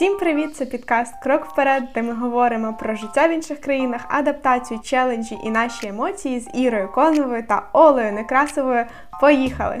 [0.00, 0.56] Всім привіт!
[0.56, 5.50] Це підкаст Крок вперед, де ми говоримо про життя в інших країнах, адаптацію, челенджі і
[5.50, 8.86] наші емоції з Ірою Коновою та Олею Некрасовою.
[9.20, 9.78] Поїхали!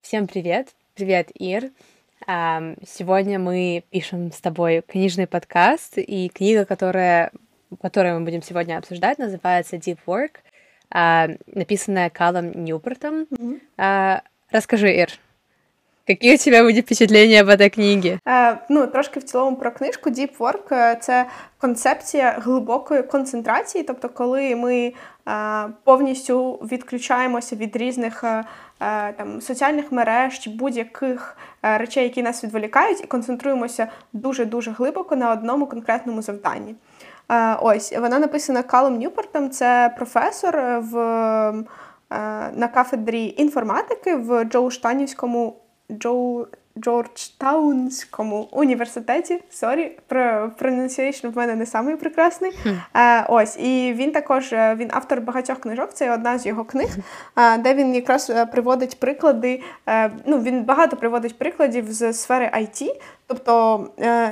[0.00, 0.74] Всем привет!
[0.94, 1.70] Привет, Ир!
[2.84, 7.30] Сегодня мы пишем с тобой книжный подкаст, и книга, которая,
[7.80, 10.40] которую мы будем сегодня обсуждать, называется Deep Work,
[11.46, 13.26] написанная Калом Ньюпортом.
[13.30, 14.20] Mm-hmm.
[14.52, 15.08] Расскажи, Ир,
[16.09, 18.19] Які у тебе будуть впечатлення об этой книгі?
[18.27, 21.25] Е, ну, трошки в цілому про книжку Deep Work е, це
[21.57, 24.93] концепція глибокої концентрації, тобто, коли ми
[25.27, 25.33] е,
[25.83, 28.43] повністю відключаємося від різних е,
[28.81, 35.31] е там соціальних мереж будь-яких е, речей, які нас відволікають, і концентруємося дуже-дуже глибоко на
[35.31, 36.75] одному конкретному завданні.
[37.61, 40.93] Ось вона написана Калом Ньюпортом, це професор в.
[42.55, 45.55] На кафедрі інформатики в Джоуштанівському
[45.91, 46.45] Джоу
[46.79, 49.41] Джорджтаунському університеті.
[49.49, 52.51] Sorry, pronunciation в мене не самий прекрасний.
[52.65, 53.25] Mm.
[53.29, 55.93] Ось, і він також е, він автор багатьох книжок.
[55.93, 56.89] Це одна з його книг,
[57.59, 59.61] де він якраз е, приводить приклади.
[60.25, 62.87] Ну, він багато приводить прикладів з сфери IT,
[63.27, 63.87] тобто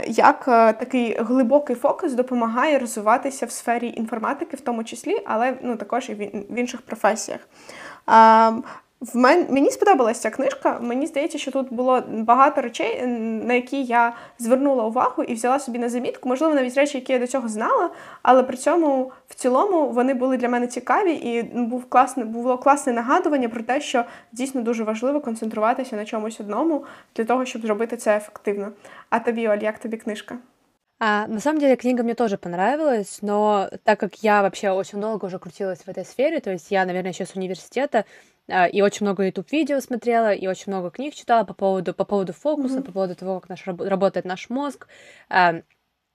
[0.08, 0.46] як
[0.80, 6.14] такий глибокий фокус допомагає розвиватися в сфері інформатики, в тому числі, але ну також і
[6.50, 7.40] в інших професіях.
[9.14, 9.48] В мен...
[9.50, 10.80] Мені сподобалася ця книжка.
[10.82, 15.80] Мені здається, що тут було багато речей, на які я звернула увагу і взяла собі
[15.80, 16.30] на замітку.
[16.30, 17.90] Можливо, навіть речі, які я до цього знала,
[18.22, 22.94] але при цьому в цілому вони були для мене цікаві, і був класне, було класне
[22.94, 27.98] нагадування про те, що дійсно дуже важливо концентруватися на чомусь одному для того, щоб зробити
[27.98, 28.72] це ефективно.
[29.10, 30.38] А тобі, Оль, як тобі книжка?
[31.00, 35.26] А, на самом деле книга мне тоже понравилась, но так как я вообще очень долго
[35.26, 38.06] уже крутилась в этой сфере, то есть я, наверное, еще с университета,
[38.48, 42.34] и очень много YouTube видео смотрела, и очень много книг читала по поводу, по поводу
[42.34, 42.84] фокуса, mm-hmm.
[42.84, 44.88] по поводу того, как наш, работает наш мозг.
[45.30, 45.62] А,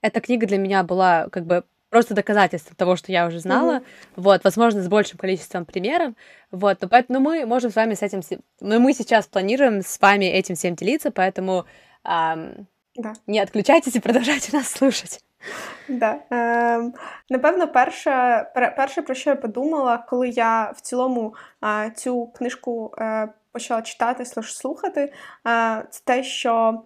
[0.00, 4.12] эта книга для меня была как бы просто доказательством того, что я уже знала, mm-hmm.
[4.16, 6.14] вот, возможно, с большим количеством примеров,
[6.52, 8.22] вот, но поэтому мы можем с вами с этим,
[8.60, 11.66] мы, мы сейчас планируем с вами этим всем делиться, поэтому
[12.04, 13.14] эм, да.
[13.26, 15.20] не отключайтесь и продолжайте нас слушать.
[15.88, 16.18] Да.
[16.32, 16.92] Е,
[17.30, 18.10] Напевно, перше,
[18.54, 21.34] перше, про що я подумала, коли я в цілому
[21.64, 25.12] е, цю книжку е, почала читати, слухати, е,
[25.90, 26.82] це те, що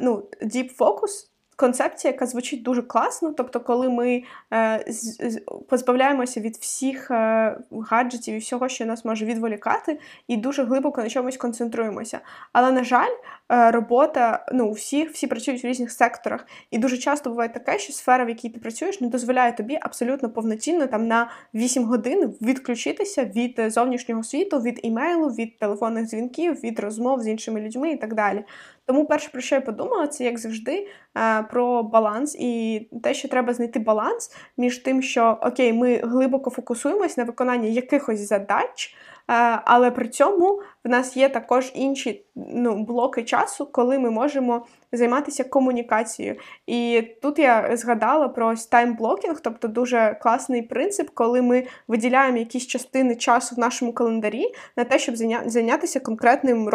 [0.00, 1.29] ну, Deep Focus
[1.60, 3.32] концепція, яка звучить дуже класно.
[3.32, 4.22] Тобто, коли ми
[4.52, 7.56] е, з, позбавляємося від всіх е,
[7.90, 12.20] гаджетів і всього, що нас може відволікати, і дуже глибоко на чомусь концентруємося.
[12.52, 13.10] Але, на жаль,
[13.52, 16.46] е, робота ну, у всіх, всі працюють в різних секторах.
[16.70, 20.30] І дуже часто буває таке, що сфера, в якій ти працюєш, не дозволяє тобі абсолютно
[20.30, 26.78] повноцінно там на 8 годин відключитися від зовнішнього світу, від імейлу, від телефонних дзвінків, від
[26.78, 28.44] розмов з іншими людьми і так далі.
[28.90, 33.28] Тому перше, про що я подумала, це як завжди е, про баланс і те, що
[33.28, 38.94] треба знайти баланс між тим, що окей, ми глибоко фокусуємось на виконанні якихось задач,
[39.30, 39.32] е,
[39.64, 45.44] але при цьому в нас є також інші ну, блоки часу, коли ми можемо займатися
[45.44, 46.36] комунікацією.
[46.66, 53.16] І тут я згадала про таймблокінг, тобто дуже класний принцип, коли ми виділяємо якісь частини
[53.16, 54.44] часу в нашому календарі
[54.76, 56.68] на те, щоб зайнятися конкретним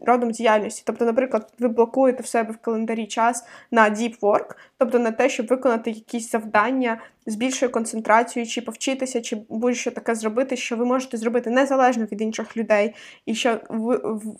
[0.00, 0.82] родом діяльності.
[0.86, 5.28] Тобто, наприклад, ви блокуєте в себе в календарі час на deep work, тобто на те,
[5.28, 10.84] щоб виконати якісь завдання з більшою концентрацією, чи повчитися, чи будь-що таке зробити, що ви
[10.84, 12.94] можете зробити незалежно від інших людей,
[13.26, 13.45] і що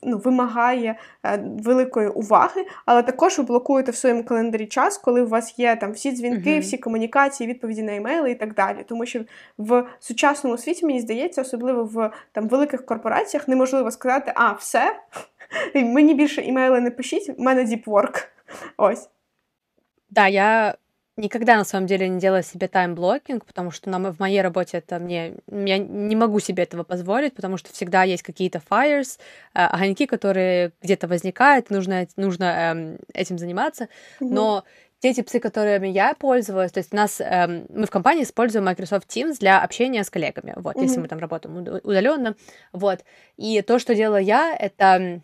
[0.02, 5.28] ну, вимагає е, великої уваги, але також ви блокуєте в своєму календарі час, коли у
[5.28, 6.60] вас є там всі дзвінки, uh-huh.
[6.60, 8.84] всі комунікації, відповіді на емейли і так далі.
[8.88, 9.20] Тому що
[9.58, 14.96] в сучасному світі, мені здається, особливо в там великих корпораціях, неможливо сказати, а все,
[15.74, 18.28] мені більше імейли не пишіть, в мене діпворк.
[18.76, 19.08] Ось.
[20.10, 20.74] Да, я
[21.16, 24.98] никогда на самом деле не делала себе тайм-блокинг, потому что на, в моей работе это
[24.98, 25.34] мне...
[25.50, 29.18] Я не могу себе этого позволить, потому что всегда есть какие-то fires,
[29.54, 33.84] э, огоньки, которые где-то возникают, нужно, нужно э, этим заниматься.
[34.20, 34.28] Mm-hmm.
[34.30, 34.64] Но
[35.00, 39.08] те типсы, которыми я пользовалась, то есть у нас э, мы в компании используем Microsoft
[39.08, 40.82] Teams для общения с коллегами, вот, mm-hmm.
[40.82, 42.34] если мы там работаем удаленно,
[42.72, 43.04] вот.
[43.36, 45.20] И то, что делала я, это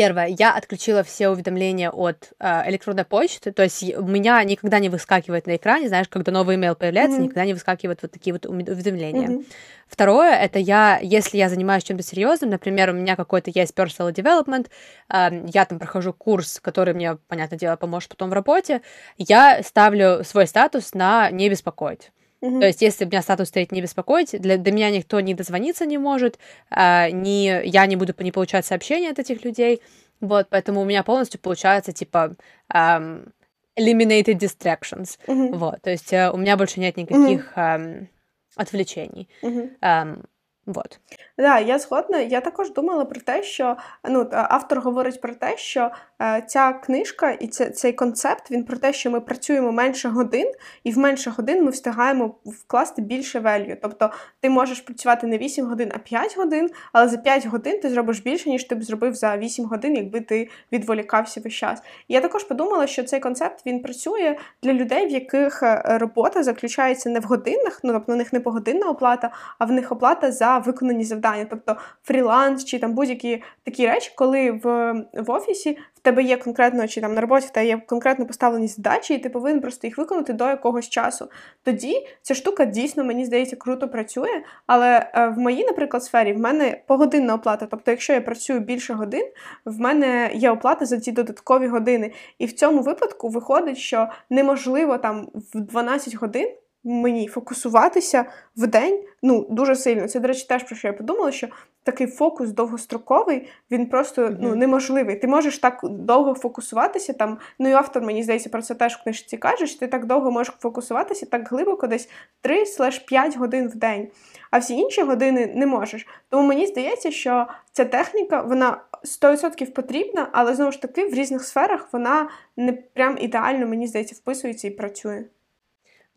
[0.00, 4.88] Первое, я отключила все уведомления от э, электронной почты, то есть у меня никогда не
[4.88, 7.22] выскакивает на экране, знаешь, когда новый email появляется, mm-hmm.
[7.24, 9.28] никогда не выскакивают вот такие вот уведомления.
[9.28, 9.46] Mm-hmm.
[9.88, 14.68] Второе, это я, если я занимаюсь чем-то серьезным, например, у меня какой-то есть personal development,
[15.12, 18.80] э, я там прохожу курс, который мне, понятное дело, поможет потом в работе,
[19.18, 22.10] я ставлю свой статус на не беспокоить.
[22.59, 25.85] То есть, если у меня статус стоит «не беспокоить», для, до меня никто не дозвониться
[25.85, 26.37] не может,
[26.69, 29.81] э, не, я не буду не получать сообщения от этих людей,
[30.21, 32.35] вот, поэтому у меня полностью получается, типа,
[32.73, 33.33] эм,
[33.77, 35.57] eliminated distractions, Мгм.
[35.57, 38.09] вот, то есть э, у меня больше нет никаких эм,
[38.55, 39.71] отвлечений, Мгм.
[39.81, 40.23] Эм,
[40.72, 41.00] вот.
[41.38, 42.18] Да, я згодна.
[42.18, 43.76] Я також думала про те, що
[44.08, 45.90] ну, автор говорить про те, що
[46.22, 50.52] е, ця книжка і це, цей концепт він про те, що ми працюємо менше годин,
[50.84, 53.76] і в менше годин ми встигаємо вкласти більше value.
[53.82, 57.90] Тобто ти можеш працювати не 8 годин, а 5 годин, але за 5 годин ти
[57.90, 61.82] зробиш більше, ніж ти б зробив за 8 годин, якби ти відволікався весь час.
[62.08, 67.10] Я також подумала, що цей концепт він працює для людей, в яких е, робота заключається
[67.10, 70.58] не в годинах, ну тобто на них не погодинна оплата, а в них оплата за
[70.60, 76.22] виконані завдання, тобто фріланс чи там будь-які такі речі, коли в, в офісі в тебе
[76.22, 79.60] є конкретно, чи там на роботі в тебе є конкретно поставлені задачі, і ти повинен
[79.60, 81.30] просто їх виконати до якогось часу.
[81.62, 84.42] Тоді ця штука дійсно, мені здається, круто працює.
[84.66, 87.66] Але е, в моїй, наприклад, сфері в мене погодинна оплата.
[87.70, 89.26] Тобто, якщо я працюю більше годин,
[89.64, 92.12] в мене є оплата за ці додаткові години.
[92.38, 96.48] І в цьому випадку виходить, що неможливо там в 12 годин
[96.84, 98.24] мені фокусуватися
[98.56, 100.08] в день ну дуже сильно.
[100.08, 101.48] Це, до речі, теж про що я подумала, що
[101.84, 105.16] такий фокус довгостроковий, він просто ну, неможливий.
[105.16, 107.38] Ти можеш так довго фокусуватися там.
[107.58, 110.30] Ну і автор, мені здається, про це теж в книжці каже, що ти так довго
[110.30, 112.08] можеш фокусуватися, так глибоко, десь
[112.44, 114.08] 3-5 годин в день.
[114.50, 116.06] А всі інші години не можеш.
[116.28, 121.44] Тому мені здається, що ця техніка вона 100% потрібна, але знову ж таки в різних
[121.44, 125.24] сферах вона не прям ідеально, мені здається, вписується і працює.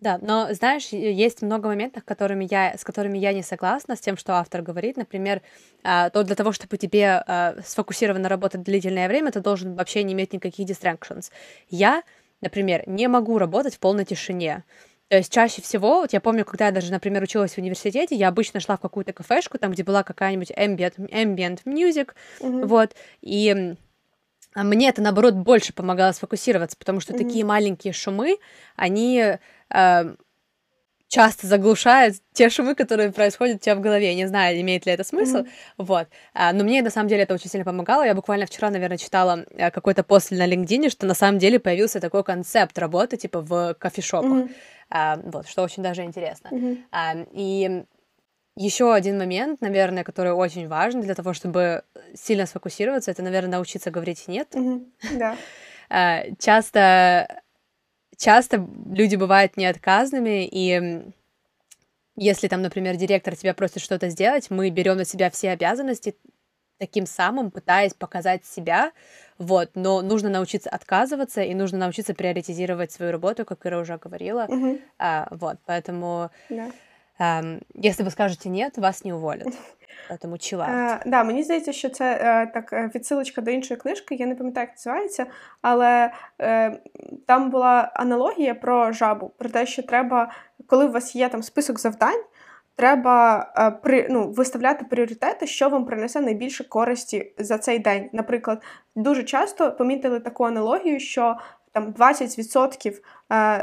[0.04, 4.18] Да, но знаешь, есть много моментов, которыми я, с которыми я не согласна, с тем,
[4.18, 4.98] что автор говорит.
[4.98, 5.42] Например,
[5.82, 10.12] а, то для того, чтобы тебе а, сфокусированно работать длительное время, ты должен вообще не
[10.12, 11.32] иметь никаких distractions.
[11.70, 12.04] Я,
[12.42, 14.66] например, не могу работать в полной тишине.
[15.08, 18.28] То есть чаще всего, вот я помню, когда я даже, например, училась в университете, я
[18.28, 22.10] обычно шла в какую-то кафешку, там, где была какая-нибудь ambient, ambient music,
[22.42, 22.68] Мгм.
[22.68, 23.76] вот, и
[24.56, 27.24] мне это, наоборот, больше помогало сфокусироваться, потому что Мгм.
[27.24, 28.38] такие маленькие шумы,
[28.76, 29.38] они
[29.74, 30.16] э,
[31.08, 34.08] часто заглушают те шумы, которые происходят у тебя в голове.
[34.08, 35.48] Я не знаю, имеет ли это смысл, Мгм.
[35.78, 36.08] вот.
[36.34, 38.04] А, но мне на самом деле это очень сильно помогало.
[38.04, 42.00] Я буквально вчера, наверное, читала э, какой-то пост на LinkedIn, что на самом деле появился
[42.00, 44.32] такой концепт работы, типа, в кофешопах.
[44.32, 44.50] Мгм.
[44.90, 46.50] А, вот, что очень даже интересно.
[46.52, 46.86] Мгм.
[46.92, 47.84] А, и
[48.56, 51.84] еще один момент, наверное, который очень важен для того, чтобы
[52.16, 54.54] сильно сфокусироваться, это, наверное, научиться говорить «нет».
[54.56, 54.86] Мгм.
[55.20, 55.36] Да.
[55.90, 57.43] А, Часто,
[58.18, 61.12] часто люди бывают неотказными, и
[62.16, 66.16] если там, например, директор тебя просит что-то сделать, мы берем на себя все обязанности,
[66.78, 68.92] таким самым пытаясь показать себя,
[69.38, 74.46] вот, но нужно научиться отказываться и нужно научиться приоритизировать свою работу, как Ира уже говорила,
[74.48, 74.80] Мгм.
[75.00, 76.72] А, вот, поэтому Да.
[77.86, 79.44] Если ви скажете нет, вас не уволять.
[79.44, 79.58] Тому.
[80.70, 84.36] Е, да, мені здається, що це е, так е, відсилочка до іншої книжки, я не
[84.36, 85.26] пам'ятаю, як називається,
[85.62, 86.12] але
[86.42, 86.80] е,
[87.26, 90.32] там була аналогія про жабу, про те, що треба,
[90.68, 92.24] коли у вас є там список завдань,
[92.76, 98.10] треба е, при, ну, виставляти пріоритети, що вам принесе найбільше користі за цей день.
[98.14, 98.64] Наприклад,
[98.96, 101.38] дуже часто помітили таку аналогію, що
[101.72, 103.02] там 20% е,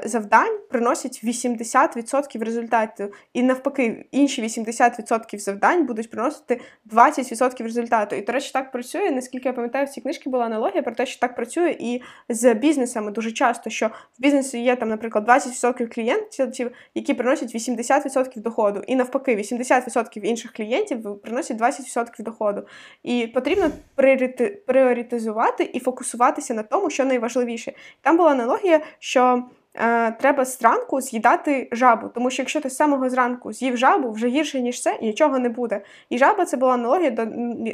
[0.05, 3.13] завдань приносять 80% результату.
[3.33, 6.61] І навпаки, інші 80% завдань будуть приносити
[6.93, 8.17] 20% результату.
[8.17, 9.11] І, до речі, так працює.
[9.11, 12.55] Наскільки я пам'ятаю, в цій книжці була аналогія про те, що так працює і з
[12.55, 18.83] бізнесами дуже часто, що в бізнесі є там, наприклад, 20% клієнтів, які приносять 80% доходу.
[18.87, 22.67] І навпаки, 80% інших клієнтів приносять 20% доходу.
[23.03, 27.73] І потрібно пріорити- пріоритизувати і фокусуватися на тому, що найважливіше.
[28.01, 33.11] Там була аналогія, що е, треба зранку з'їдати жабу, тому що якщо ти з самого
[33.11, 35.81] зранку з'їв жабу, вже гірше, ніж це, нічого не буде.
[36.11, 37.27] І жаба це була аналогія до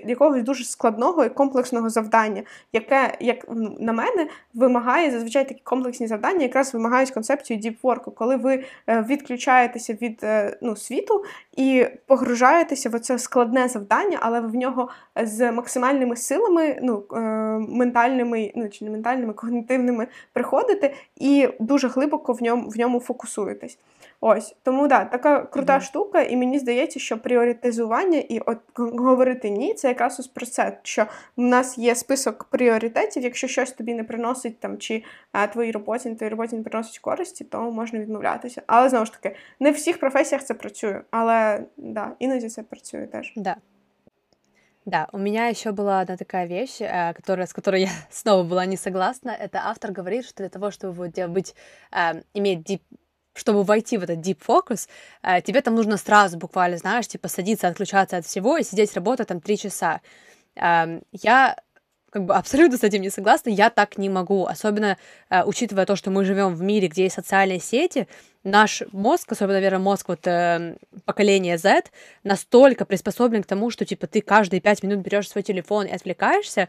[0.04, 3.46] якогось дуже складного і комплексного завдання, яке, як
[3.78, 9.92] на мене, вимагає зазвичай такі комплексні завдання, якраз вимагають концепцію діпворку, коли ви е, відключаєтеся
[9.92, 11.24] від е, ну, світу
[11.56, 14.88] і погружаєтеся в це складне завдання, але ви в нього
[15.24, 17.18] з максимальними силами, ну, е,
[17.68, 23.78] ментальними, ну чи не ментальними, когнітивними приходите і дуже глибоко в ньому, в ньому фокусуєтесь.
[24.23, 25.81] Ось тому да, така крута Мгм.
[25.81, 30.45] штука, і мені здається, що пріоритизування і от г- говорити ні, це якраз ось про
[30.45, 31.05] це, що
[31.37, 33.23] в нас є список пріоритетів.
[33.23, 37.43] Якщо щось тобі не приносить там, чи а, твоїй роботі, твоїй роботі не приносить користі,
[37.43, 38.61] то можна відмовлятися.
[38.67, 43.07] Але знову ж таки, не в всіх професіях це працює, але да, іноді це працює
[43.07, 43.33] теж.
[43.35, 43.55] Да.
[44.85, 48.65] Да, у меня еще была одна такая вещь, э, которая, с которой я снова была
[48.65, 49.29] не согласна.
[49.39, 51.55] Это автор говорит, что для того, чтобы вот, э, быть,
[51.91, 52.81] э, иметь deep
[53.36, 54.88] чтобы войти в этот deep focus,
[55.22, 59.28] э, тебе там нужно сразу буквально, знаешь, типа садиться, отключаться от всего и сидеть работать
[59.28, 60.00] там три часа.
[60.56, 61.56] Э, я
[62.16, 64.96] как бы абсолютно с этим не согласна, я так не могу, особенно
[65.28, 68.08] э, учитывая то, что мы живем в мире, где есть социальные сети,
[68.42, 71.82] наш мозг, особенно, наверное, мозг вот э, поколения Z,
[72.24, 76.68] настолько приспособлен к тому, что, типа, ты каждые пять минут берешь свой телефон и отвлекаешься,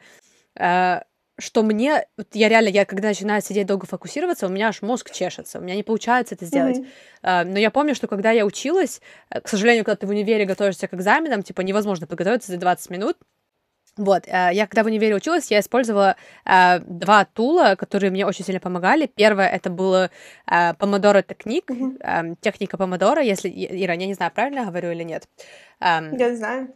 [0.55, 0.99] э,
[1.39, 5.11] что мне, вот я реально, я когда начинаю сидеть долго фокусироваться, у меня аж мозг
[5.11, 6.77] чешется, у меня не получается это сделать.
[6.77, 6.87] Mm-hmm.
[7.23, 10.45] Uh, но я помню, что когда я училась, э, к сожалению, когда ты в универе
[10.45, 13.17] готовишься к экзаменам, типа невозможно подготовиться за 20 минут,
[13.97, 16.15] вот, uh, я когда в универе училась, я использовала
[16.45, 19.05] uh, два тула, которые мне очень сильно помогали.
[19.05, 20.09] Первое это было
[20.45, 22.37] Помодоро техник, mm-hmm.
[22.41, 25.27] техника Помодоро, если, Ира, я не знаю, правильно я говорю или нет.
[25.81, 26.73] Um, я знаю.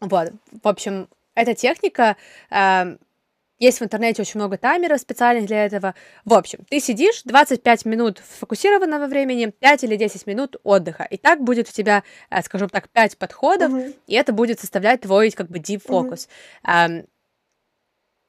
[0.00, 0.32] Вот,
[0.62, 2.16] в общем, эта техника
[3.62, 5.94] есть в интернете очень много таймеров специальных для этого.
[6.24, 11.04] В общем, ты сидишь 25 минут фокусированного времени, 5 или 10 минут отдыха.
[11.04, 13.92] И так будет у тебя, э, скажем так, 5 подходов, угу.
[14.06, 16.28] и это будет составлять твой как бы deep focus.
[16.64, 17.06] Угу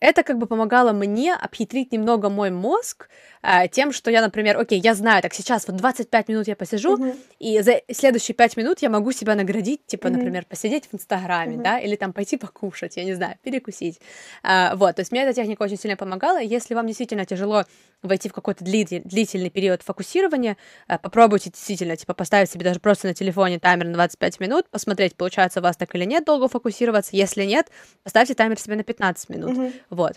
[0.03, 3.07] это как бы помогало мне обхитрить немного мой мозг
[3.41, 6.98] а, тем, что я, например, окей, я знаю, так сейчас вот 25 минут я посижу,
[6.98, 7.17] uh-huh.
[7.39, 10.12] и за следующие 5 минут я могу себя наградить, типа, uh-huh.
[10.12, 11.63] например, посидеть в Инстаграме, uh-huh.
[11.63, 14.00] да, или там пойти покушать, я не знаю, перекусить.
[14.43, 16.41] А, вот, то есть мне эта техника очень сильно помогала.
[16.41, 17.63] Если вам действительно тяжело
[18.01, 20.57] войти в какой-то длительный период фокусирования,
[20.88, 25.15] а, попробуйте действительно, типа, поставить себе даже просто на телефоне таймер на 25 минут, посмотреть,
[25.15, 27.12] получается у вас так или нет долго фокусироваться.
[27.13, 27.69] Если нет,
[28.03, 29.57] поставьте таймер себе на 15 минут.
[29.57, 29.74] Uh-huh.
[29.93, 30.13] Вот.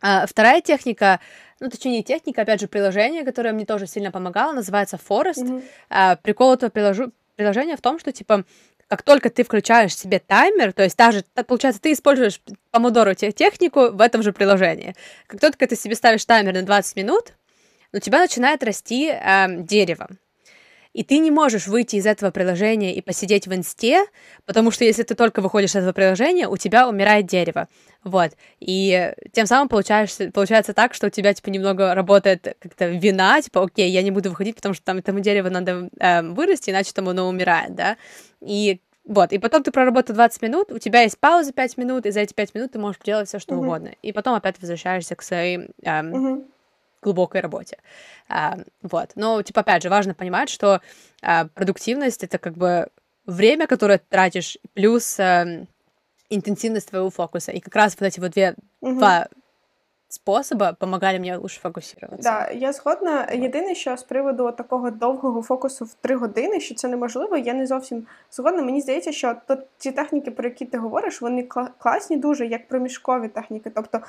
[0.00, 1.20] А, вторая техника,
[1.60, 5.36] ну, точнее, не техника, опять же, приложение, которое мне тоже сильно помогало, называется Forest.
[5.36, 5.64] Mm-hmm.
[5.90, 8.44] А, прикол этого приложу- приложения в том, что, типа,
[8.88, 14.00] как только ты включаешь себе таймер, то есть даже, получается, ты используешь помодору технику в
[14.00, 14.94] этом же приложении.
[15.26, 17.32] Как только ты себе ставишь таймер на 20 минут,
[17.92, 20.08] у тебя начинает расти э, дерево
[20.92, 24.04] и ты не можешь выйти из этого приложения и посидеть в инсте,
[24.44, 27.68] потому что если ты только выходишь из этого приложения, у тебя умирает дерево.
[28.04, 28.32] Вот.
[28.60, 33.62] И тем самым получаешься, получается так, что у тебя, типа, немного работает как-то вина, типа,
[33.64, 37.08] окей, я не буду выходить, потому что там этому дереву надо э, вырасти, иначе там
[37.08, 37.96] оно умирает, да.
[38.40, 42.10] И вот, и потом ты проработал 20 минут, у тебя есть пауза 5 минут, и
[42.10, 43.58] за эти 5 минут ты можешь делать все, что uh-huh.
[43.58, 43.90] угодно.
[44.02, 46.44] И потом опять возвращаешься к своей эм, uh-huh
[47.02, 47.78] глубокой работе.
[48.28, 49.10] А, вот.
[49.14, 50.80] Но, типа, опять же, важно понимать, что
[51.20, 52.88] а, продуктивность— это как бы
[53.26, 55.66] время, которое тратишь, плюс а,
[56.30, 57.52] интенсивность твоего фокуса.
[57.52, 58.98] И как раз вот эти вот две, угу.
[58.98, 59.28] два
[60.12, 62.22] способа допомагали мені лучше фокусуватися.
[62.22, 63.28] Да, я згодна.
[63.32, 67.66] Єдине, що з приводу такого довгого фокусу в три години, що це неможливо, я не
[67.66, 68.62] зовсім згодна.
[68.62, 71.42] Мені здається, що то ті техніки, про які ти говориш, вони
[71.78, 73.70] класні дуже, як проміжкові техніки.
[73.74, 74.00] Тобто,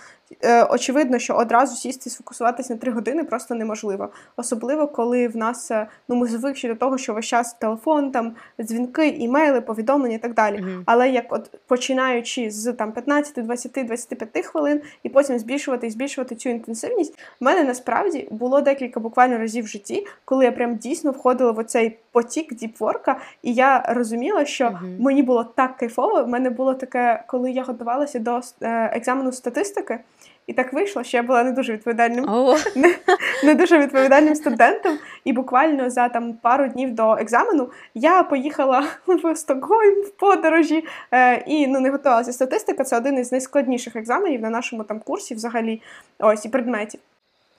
[0.42, 4.10] е, очевидно, що одразу сісти і сфокусуватися на три години просто неможливо.
[4.38, 8.36] Особливо, коли в нас е, ну ми звикші до того, що весь час телефон, там
[8.62, 10.58] дзвінки, імейли, повідомлення і так далі.
[10.58, 10.84] Mm-hmm.
[10.86, 16.50] Але як от починаючи з там 15, 20, 25 хвилин і потім збільшувати збільшувати цю
[16.50, 21.52] інтенсивність, У мене насправді було декілька буквально разів в житті, коли я прям дійсно входила
[21.52, 25.02] в оцей потік діпворка, і я розуміла, що uh-huh.
[25.02, 26.24] мені було так кайфово.
[26.24, 30.00] В мене було таке, коли я готувалася до е, екзамену статистики.
[30.48, 32.78] І так вийшло, що я була не дуже відповідальним, oh.
[32.78, 32.96] не,
[33.44, 34.98] не дуже відповідальним студентом.
[35.24, 41.44] І буквально за там пару днів до екзамену я поїхала в Стокгольм в подорожі е,
[41.48, 42.34] і ну не готувалася.
[42.34, 45.82] Статистика це один із найскладніших екзаменів на нашому там курсі, взагалі,
[46.20, 47.00] ось і предметів.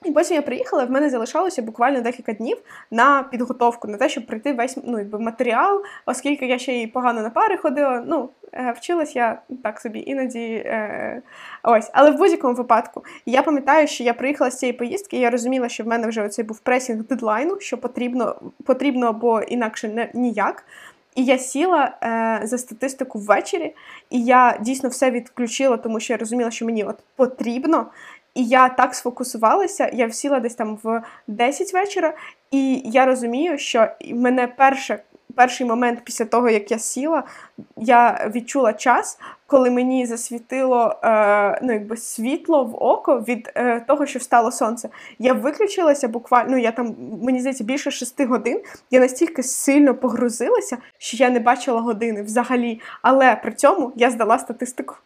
[0.05, 2.57] І потім я приїхала, в мене залишалося буквально декілька днів
[2.91, 7.21] на підготовку, на те, щоб пройти весь ну, якби, матеріал, оскільки я ще й погано
[7.21, 8.03] на пари ходила.
[8.07, 8.29] Ну,
[8.77, 10.53] вчилась я так собі іноді.
[10.65, 11.21] Е,
[11.63, 11.89] ось.
[11.93, 15.69] Але в будь-якому випадку я пам'ятаю, що я приїхала з цієї поїздки, і я розуміла,
[15.69, 18.35] що в мене вже оцей був пресінг дедлайну, що потрібно,
[18.65, 20.65] потрібно або інакше не ніяк.
[21.15, 23.75] І я сіла е, за статистику ввечері,
[24.09, 27.85] і я дійсно все відключила, тому що я розуміла, що мені от потрібно.
[28.35, 32.13] І я так сфокусувалася, я всіла десь там в 10 вечора,
[32.51, 34.99] і я розумію, що мене перше,
[35.35, 37.23] перший момент після того, як я сіла,
[37.77, 44.05] я відчула час, коли мені засвітило е, ну, якби світло в око від е, того,
[44.05, 44.89] що встало сонце.
[45.19, 48.61] Я виключилася буквально, ну я там, мені здається, більше шести годин.
[48.91, 52.81] Я настільки сильно погрузилася, що я не бачила години взагалі.
[53.01, 54.95] Але при цьому я здала статистику.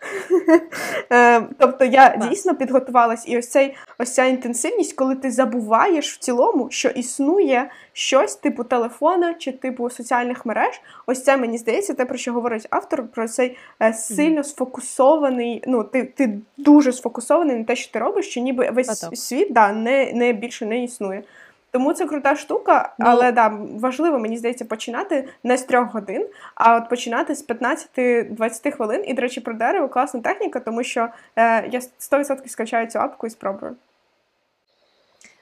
[1.11, 6.17] Е, тобто я дійсно підготувалась, і ось цей ось ця інтенсивність, коли ти забуваєш в
[6.19, 10.81] цілому, що існує щось типу телефона чи типу соціальних мереж.
[11.05, 13.93] Ось це мені здається, те про що говорить автор, про цей е,
[14.28, 15.64] сильно сфокусований.
[15.66, 19.16] Ну, ти ти дуже сфокусований на те, що ти робиш, що ніби весь Потом.
[19.16, 21.22] світ да, не не більше не існує.
[21.70, 23.48] Тому це крута штука, ну, але да,
[23.78, 29.04] важливо, мені здається, починати не з трьох годин, а от починати з 15-20 хвилин.
[29.06, 33.26] І, до речі, про дерево класна техніка, тому що е, я 100% скачаю цю апку
[33.26, 33.76] і спробую.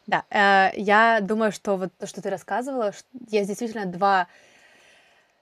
[0.07, 2.93] Да, э, я думаю, что вот то, что ты рассказывала,
[3.33, 4.27] есть действительно два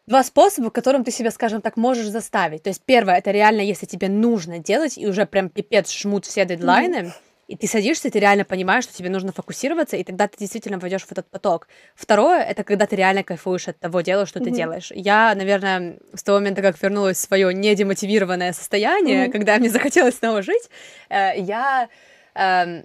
[0.08, 2.64] два способа, которым ты себя, скажем так, можешь заставить.
[2.64, 6.46] То есть первое, это реально, если тебе нужно делать, и уже прям пипец жмут все
[6.46, 7.12] дедлайны, mm-hmm.
[7.48, 11.04] и ты садишься, ты реально понимаешь, что тебе нужно фокусироваться, и тогда ты действительно войдешь
[11.04, 11.68] в этот поток.
[11.96, 14.44] Второе, это когда ты реально кайфуешь от того дела, что mm-hmm.
[14.44, 14.92] ты делаешь.
[14.94, 19.32] Я, наверное, с того момента, как вернулась в свое недемотивированное состояние, mm-hmm.
[19.32, 20.70] когда мне захотелось снова жить,
[21.10, 21.90] э, я
[22.36, 22.84] э,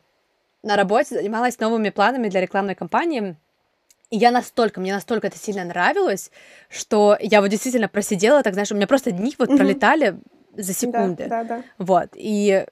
[0.62, 3.36] на работе занималась новыми планами для рекламной кампании,
[4.09, 6.31] и я настолько, мне настолько это сильно нравилось,
[6.69, 10.17] что я вот действительно просидела, так знаешь, у меня просто дни вот пролетали
[10.55, 11.25] за секунды.
[11.27, 11.63] Да, да, да.
[11.77, 12.09] Вот.
[12.13, 12.65] И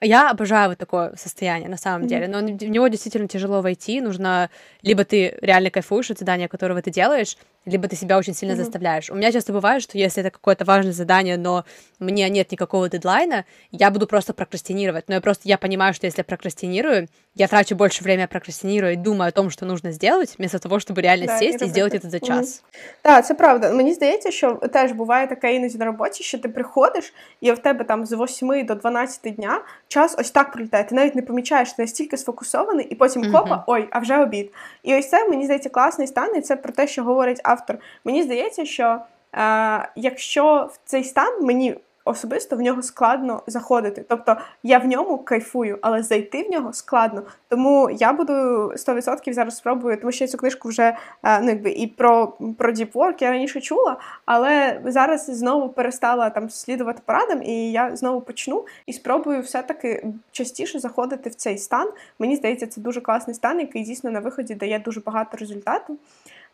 [0.00, 2.08] я обожаю вот такое состояние на самом mm-hmm.
[2.08, 4.00] деле, но в него действительно тяжело войти.
[4.00, 4.50] Нужно
[4.82, 7.36] либо ты реально кайфуешь от задания, которого ты делаешь,
[7.66, 8.56] либо ты себя очень сильно mm-hmm.
[8.56, 9.10] заставляешь.
[9.10, 11.64] У меня часто бывает, что если это какое-то важное задание, но
[11.98, 15.08] мне нет никакого дедлайна, я буду просто прокрастинировать.
[15.08, 18.96] Но я просто я понимаю, что если я прокрастинирую, я трачу больше времени прокрастинирую и
[18.96, 21.98] думаю о том, что нужно сделать, вместо того, чтобы реально да, сесть і, і зробити
[21.98, 22.62] це за час.
[23.02, 23.72] Так, це правда.
[23.72, 27.84] Мені здається, що теж буває таке іноді на роботі, що ти приходиш, і в тебе
[27.84, 30.84] там з 8 до 12 дня час ось так пролітає.
[30.84, 33.32] Ти навіть не помічаєш, ти настільки сфокусований, і потім mm-hmm.
[33.32, 34.52] копа, ой, а вже обід.
[34.82, 37.77] І ось це мені здається класний стан, і це про те, що говорить автор.
[38.03, 38.97] Мені здається, що
[39.33, 44.05] е, якщо в цей стан мені особисто в нього складно заходити.
[44.09, 47.23] Тобто я в ньому кайфую, але зайти в нього складно.
[47.47, 51.71] Тому я буду 100% зараз спробую, тому що я цю книжку вже е, ну, якби
[51.71, 52.27] і про
[52.57, 58.21] про Work я раніше чула, але зараз знову перестала там слідувати порадам, і я знову
[58.21, 61.89] почну і спробую все-таки частіше заходити в цей стан.
[62.19, 65.97] Мені здається, це дуже класний стан, який дійсно на виході дає дуже багато результату.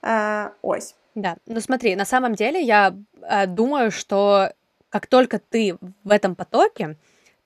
[0.01, 0.95] Э, ось.
[1.15, 4.51] Да, ну смотри, на самом деле я э, думаю, что
[4.89, 6.95] как только ты в этом потоке,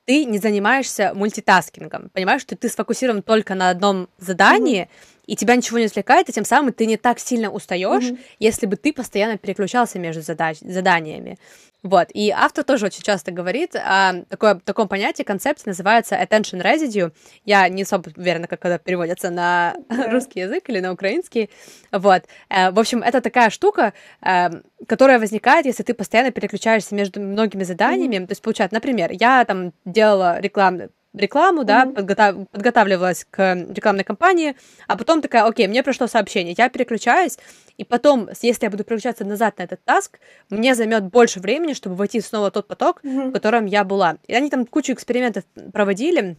[0.06, 2.10] ты не занимаешься мультитаскингом.
[2.10, 5.21] Понимаешь, что ты сфокусирован только на одном задании, mm-hmm.
[5.32, 8.20] И тебя ничего не отвлекает, и тем самым ты не так сильно устаешь, mm-hmm.
[8.40, 11.38] если бы ты постоянно переключался между задач- заданиями.
[11.84, 17.14] Вот, и автор тоже очень часто говорит о такое, таком понятии, концепции, называется attention residue.
[17.46, 20.10] Я не особо уверена, как это переводится на yeah.
[20.12, 21.50] русский язык или на украинский.
[21.94, 24.50] Вот, э, в общем, это такая штука, э,
[24.86, 28.18] которая возникает, если ты постоянно переключаешься между многими заданиями.
[28.18, 28.28] Mm-hmm.
[28.28, 31.94] То есть, получается, например, я там делала рекламу рекламу, да, mm-hmm.
[31.94, 34.56] подготав- подготавливалась к рекламной кампании,
[34.88, 37.38] а потом такая, окей, мне пришло сообщение, я переключаюсь,
[37.78, 40.20] и потом, если я буду переключаться назад на этот таск,
[40.50, 43.30] мне займет больше времени, чтобы войти снова в тот поток, mm-hmm.
[43.30, 44.18] в котором я была.
[44.28, 45.44] И они там кучу экспериментов
[45.74, 46.38] проводили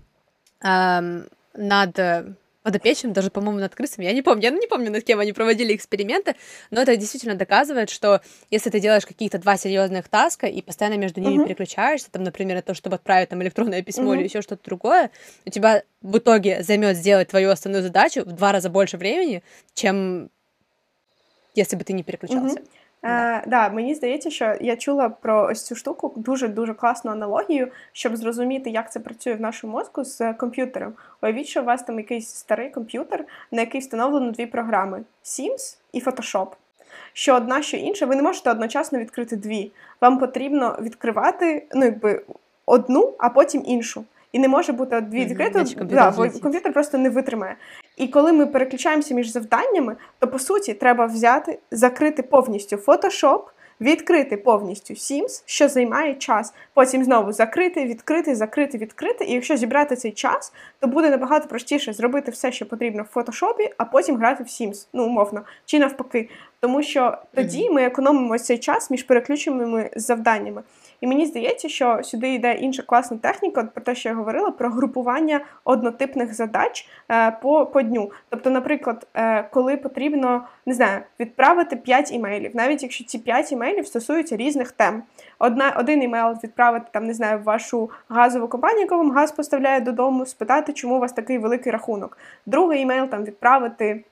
[0.63, 1.99] эм, над
[2.63, 5.75] подопечным, даже, по-моему, над крысами, я не помню, я не помню, над кем они проводили
[5.75, 6.37] эксперименты,
[6.71, 8.21] но это действительно доказывает, что
[8.51, 11.47] если ты делаешь какие-то два серьезных таска и постоянно между ними uh-huh.
[11.47, 14.19] переключаешься, там, например, на то, чтобы отправить там электронное письмо uh-huh.
[14.19, 15.11] или еще что-то другое,
[15.45, 19.43] у тебя в итоге займет сделать твою основную задачу в два раза больше времени,
[19.75, 20.31] чем
[21.55, 22.59] если бы ты не переключался.
[22.59, 22.69] Uh-huh.
[23.05, 27.69] Е, да, Мені здається, що я чула про ось цю штуку дуже дуже класну аналогію,
[27.93, 30.93] щоб зрозуміти, як це працює в нашому мозку з комп'ютером.
[31.23, 36.01] Уявіть, що у вас там якийсь старий комп'ютер, на який встановлено дві програми: Sims і
[36.01, 36.49] Photoshop.
[37.13, 39.73] Що одна, що інша, ви не можете одночасно відкрити дві.
[40.01, 42.23] Вам потрібно відкривати ну, якби,
[42.67, 44.05] одну, а потім іншу.
[44.33, 47.57] І не може бути дві відкрити, mm-hmm, да, бо комп'ютер просто не витримає.
[47.97, 53.41] І коли ми переключаємося між завданнями, то по суті треба взяти, закрити повністю Photoshop,
[53.81, 56.55] відкрити повністю Sims, що займає час.
[56.75, 59.25] Потім знову закрити, відкрити, закрити, відкрити.
[59.25, 63.71] І якщо зібрати цей час, то буде набагато простіше зробити все, що потрібно в фотошопі,
[63.77, 66.29] а потім грати в Sims, ну умовно, чи навпаки.
[66.61, 70.63] Тому що тоді ми економимо цей час між переключеними завданнями.
[71.03, 74.71] І мені здається, що сюди йде інша класна техніка, про те, що я говорила, про
[74.71, 78.13] групування однотипних задач е, по по дню.
[78.29, 83.87] Тобто, наприклад, е, коли потрібно не знаю, відправити 5 імейлів, навіть якщо ці 5 імейлів
[83.87, 85.03] стосуються різних тем.
[85.39, 89.81] Одна, Один імейл відправити там, не знаю, в вашу газову компанію, яку вам газ поставляє
[89.81, 92.19] додому, спитати, чому у вас такий великий рахунок.
[92.47, 94.05] Другий імейл там відправити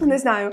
[0.00, 0.52] не знаю,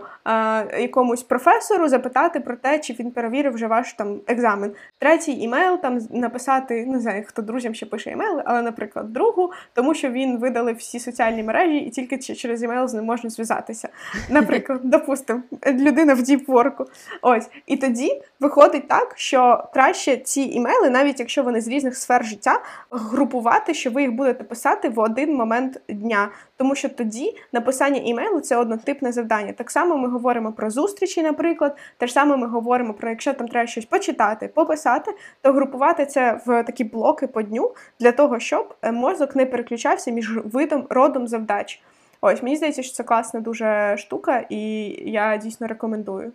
[0.79, 4.71] якомусь професору запитати про те, чи він перевірив вже ваш там екзамен.
[4.99, 9.93] Третій імейл там написати, не знаю, хто друзям ще пише імейли, але, наприклад, другу, тому
[9.93, 13.89] що він видалив всі соціальні мережі і тільки через імейл з ним можна зв'язатися.
[14.29, 16.85] Наприклад, допустимо, людина в діпворку.
[17.21, 17.49] Ось.
[17.65, 22.61] І тоді виходить так, що краще ці імейли, навіть якщо вони з різних сфер життя,
[22.91, 26.29] групувати, що ви їх будете писати в один момент дня.
[26.61, 29.53] Тому що тоді написання імейлу це однотипне завдання.
[29.53, 31.77] Так само ми говоримо про зустрічі, наприклад.
[31.97, 36.41] Те ж саме ми говоримо про якщо там треба щось почитати, пописати, то групувати це
[36.45, 41.27] в такі блоки по дню для того, щоб е, мозок не переключався між видом родом
[41.27, 41.81] завдач.
[42.21, 46.31] Ось мені здається, що це класна дуже штука, і я дійсно рекомендую.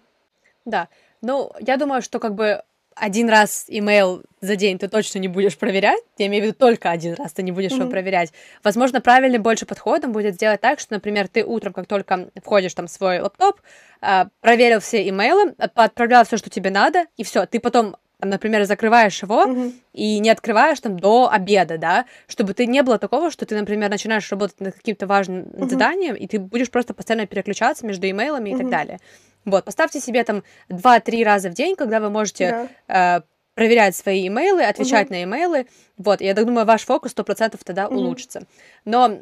[0.64, 0.88] Да.
[1.22, 2.62] Ну, я думаю, что как бы
[2.96, 6.90] один раз имейл за день ты точно не будешь проверять, я имею в виду только
[6.90, 7.80] один раз ты не будешь mm-hmm.
[7.80, 8.32] его проверять.
[8.64, 12.86] Возможно, правильным больше подходом будет сделать так, что, например, ты утром, как только входишь там
[12.86, 13.60] в свой лаптоп,
[14.00, 18.64] а, проверил все имейлы, отправлял все, что тебе надо, и все, ты потом там, например,
[18.64, 19.72] закрываешь его mm-hmm.
[19.92, 23.90] и не открываешь там до обеда, да, чтобы ты не было такого, что ты, например,
[23.90, 25.68] начинаешь работать над каким-то важным mm-hmm.
[25.68, 28.54] заданием, и ты будешь просто постоянно переключаться между имейлами mm-hmm.
[28.54, 29.00] и так далее.
[29.46, 33.18] Вот, поставьте себе там 2-3 раза в день, когда вы можете yeah.
[33.18, 33.22] э,
[33.54, 35.12] проверять свои имейлы, отвечать uh-huh.
[35.12, 35.66] на имейлы.
[35.96, 37.94] Вот, я так думаю, ваш фокус 100% тогда uh-huh.
[37.94, 38.42] улучшится.
[38.84, 39.20] Но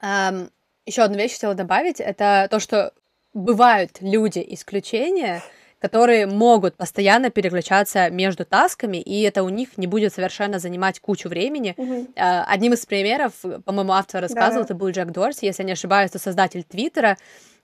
[0.00, 0.50] эм,
[0.86, 2.92] еще одну вещь хотела добавить, это то, что
[3.34, 5.42] бывают люди исключения,
[5.78, 11.28] которые могут постоянно переключаться между тасками, и это у них не будет совершенно занимать кучу
[11.28, 11.74] времени.
[11.76, 12.44] Uh-huh.
[12.48, 13.34] Одним из примеров,
[13.66, 14.64] по-моему, автор рассказывал, да.
[14.64, 17.18] это был Джек Дорси, если я не ошибаюсь, это создатель Твиттера.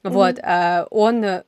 [0.05, 0.11] Uh-huh.
[0.11, 0.39] Вот,
[0.91, 1.43] он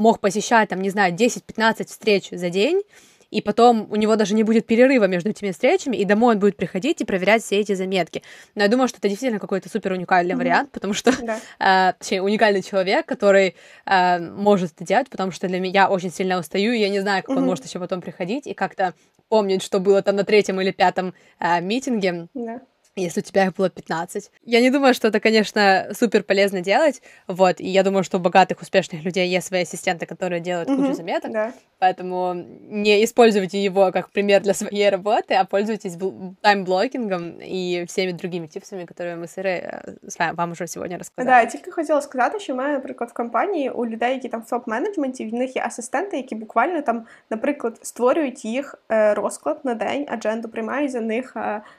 [0.00, 2.82] мог посещать, там, не знаю, 10-15 встреч за день,
[3.30, 6.56] и потом у него даже не будет перерыва между этими встречами, и домой он будет
[6.56, 8.22] приходить и проверять все эти заметки.
[8.54, 10.38] Но я думаю, что это действительно какой-то супер уникальный mm-hmm.
[10.38, 11.90] вариант, потому что, да.
[11.90, 16.38] э, точнее, уникальный человек, который э, может это делать, потому что для меня очень сильно
[16.38, 17.38] устаю, и я не знаю, как mm-hmm.
[17.38, 18.94] он может еще потом приходить и как-то
[19.28, 22.26] помнить, что было там на третьем или пятом э, митинге.
[22.34, 22.62] Да
[22.95, 24.31] если у тебя их было 15.
[24.43, 28.21] Я не думаю, что это, конечно, супер полезно делать, вот, и я думаю, что у
[28.21, 31.51] богатых, успешных людей есть свои ассистенты, которые делают mm-hmm, кучу заметок, да.
[31.79, 35.97] поэтому не используйте его как пример для своей работы, а пользуйтесь
[36.41, 41.35] таймблокингом и всеми другими типсами, которые ми Сири э, з вам уже сьогодні розказали.
[41.35, 44.41] Да, я тільки хотіла сказати, що в мене, наприклад, в компанії у людей, які там
[44.41, 49.73] в топ-менеджменті, в них є асистенти, які буквально там, наприклад, створюють їх е, розклад на
[49.73, 51.61] день, адженду, приймають за них е,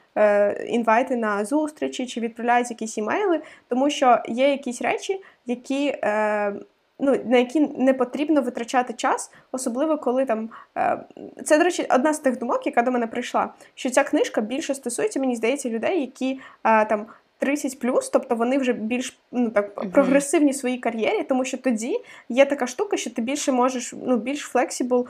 [0.66, 5.86] інвайти на зустрічі чи відправляють якісь імейли, тому що є якісь речі, які.
[6.04, 6.54] Е,
[6.98, 10.50] ну, на які не потрібно витрачати час, особливо коли там.
[10.76, 10.98] Е,
[11.44, 14.74] це, до речі, одна з тих думок, яка до мене прийшла, що ця книжка більше
[14.74, 17.06] стосується, мені здається, людей, які там
[17.38, 17.78] 30
[18.12, 22.66] тобто вони вже більш ну так прогресивні в своїй кар'єрі, тому що тоді є така
[22.66, 25.06] штука, що ти більше можеш ну, більш flexible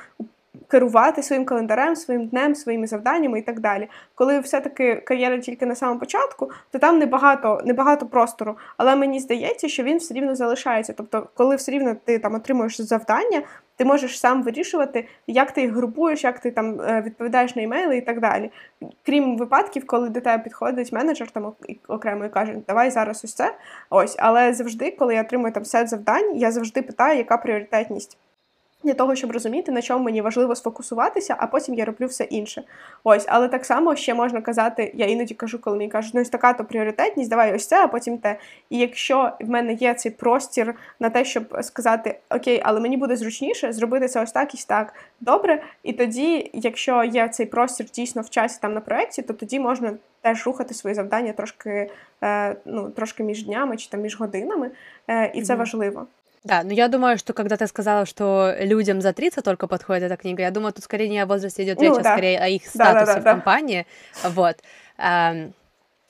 [0.72, 3.88] керувати своїм календарем, своїм днем, своїми завданнями і так далі.
[4.14, 8.56] Коли все-таки кар'єра тільки на самому початку, то там небагато небагато простору.
[8.76, 10.92] Але мені здається, що він все рівно залишається.
[10.96, 13.42] Тобто, коли все рівно ти там отримуєш завдання,
[13.76, 17.96] ти можеш сам вирішувати, як ти їх групуєш, як ти там е, відповідаєш на імейли
[17.96, 18.50] і так далі.
[19.06, 21.52] Крім випадків, коли до тебе підходить менеджер там
[21.88, 23.54] окремо і каже, давай зараз ось це.
[23.90, 28.18] Ось, але завжди, коли я отримую там сет завдань, я завжди питаю, яка пріоритетність
[28.82, 32.62] для того, щоб розуміти, на чому мені важливо сфокусуватися, а потім я роблю все інше.
[33.04, 36.28] Ось, але так само ще можна казати, я іноді кажу, коли мені кажуть, ну ось
[36.28, 38.36] така то пріоритетність, давай ось це, а потім те.
[38.70, 43.16] І якщо в мене є цей простір на те, щоб сказати, окей, але мені буде
[43.16, 45.62] зручніше зробити це ось так і так добре.
[45.82, 49.94] І тоді, якщо є цей простір дійсно в часі там на проєкті, то тоді можна
[50.22, 51.90] теж рухати свої завдання трошки,
[52.22, 54.70] е, ну трошки між днями чи там між годинами,
[55.08, 55.58] е, і це mm-hmm.
[55.58, 56.06] важливо.
[56.44, 60.16] Да, но я думаю, что когда ты сказала, что людям за 30 только подходит эта
[60.16, 62.10] книга, я думаю, тут скорее не о возрасте идет ну, речь, а да.
[62.10, 63.86] а скорее о их статусе да, да, в компании.
[64.24, 64.56] Вот.
[64.98, 65.54] Эм,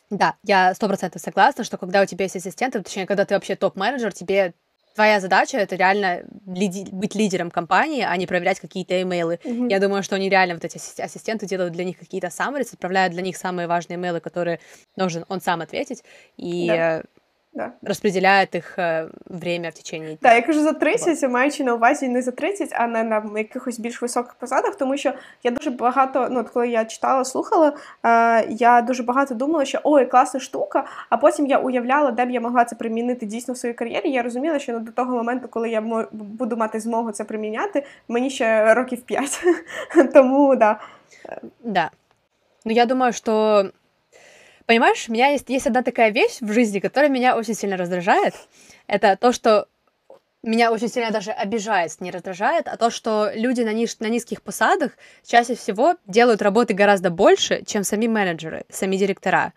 [0.08, 3.56] да, я сто процентов согласна, что когда у тебя есть ассистенты, точнее, когда ты вообще
[3.56, 4.54] топ-менеджер, тебе
[4.94, 9.38] твоя задача это реально лиди- быть лидером компании, а не проверять какие-то имейлы.
[9.42, 9.70] Mm-hmm.
[9.70, 13.22] Я думаю, что они реально, вот эти ассистенты делают для них какие-то саммарис, отправляют для
[13.22, 14.60] них самые важные имейлы, которые
[14.96, 16.04] должен он сам ответить.
[16.36, 17.02] И да
[17.54, 17.72] да.
[17.82, 20.18] розподіляють їх э, время в течение дня.
[20.20, 23.80] Так, я кажу за 30, маючи на увазі не за 30, а не на якихось
[23.80, 25.12] більш високих посадах, тому що
[25.42, 27.72] я дуже багато, ну, от коли я читала, слухала,
[28.04, 32.30] е, я дуже багато думала, що ой, класна штука, а потім я уявляла, де б
[32.30, 34.10] я могла це примінити дійсно в своїй кар'єрі.
[34.10, 38.30] Я розуміла, що ну, до того моменту, коли я буду мати змогу це приміняти, мені
[38.30, 39.44] ще років 5.
[40.14, 40.80] Тому, да.
[41.64, 41.90] Да.
[42.64, 43.70] Ну, я думаю, что
[44.65, 48.36] Понимаешь, у меня есть, есть одна такая вещь в жизни, которая меня очень сильно раздражает.
[48.88, 49.67] Это то, что
[50.43, 54.41] меня очень сильно даже обижает, не раздражает, а то, что люди на, ниж, на низких
[54.41, 54.91] посадах
[55.25, 59.53] чаще всего делают работы гораздо больше, чем сами менеджеры, сами директора.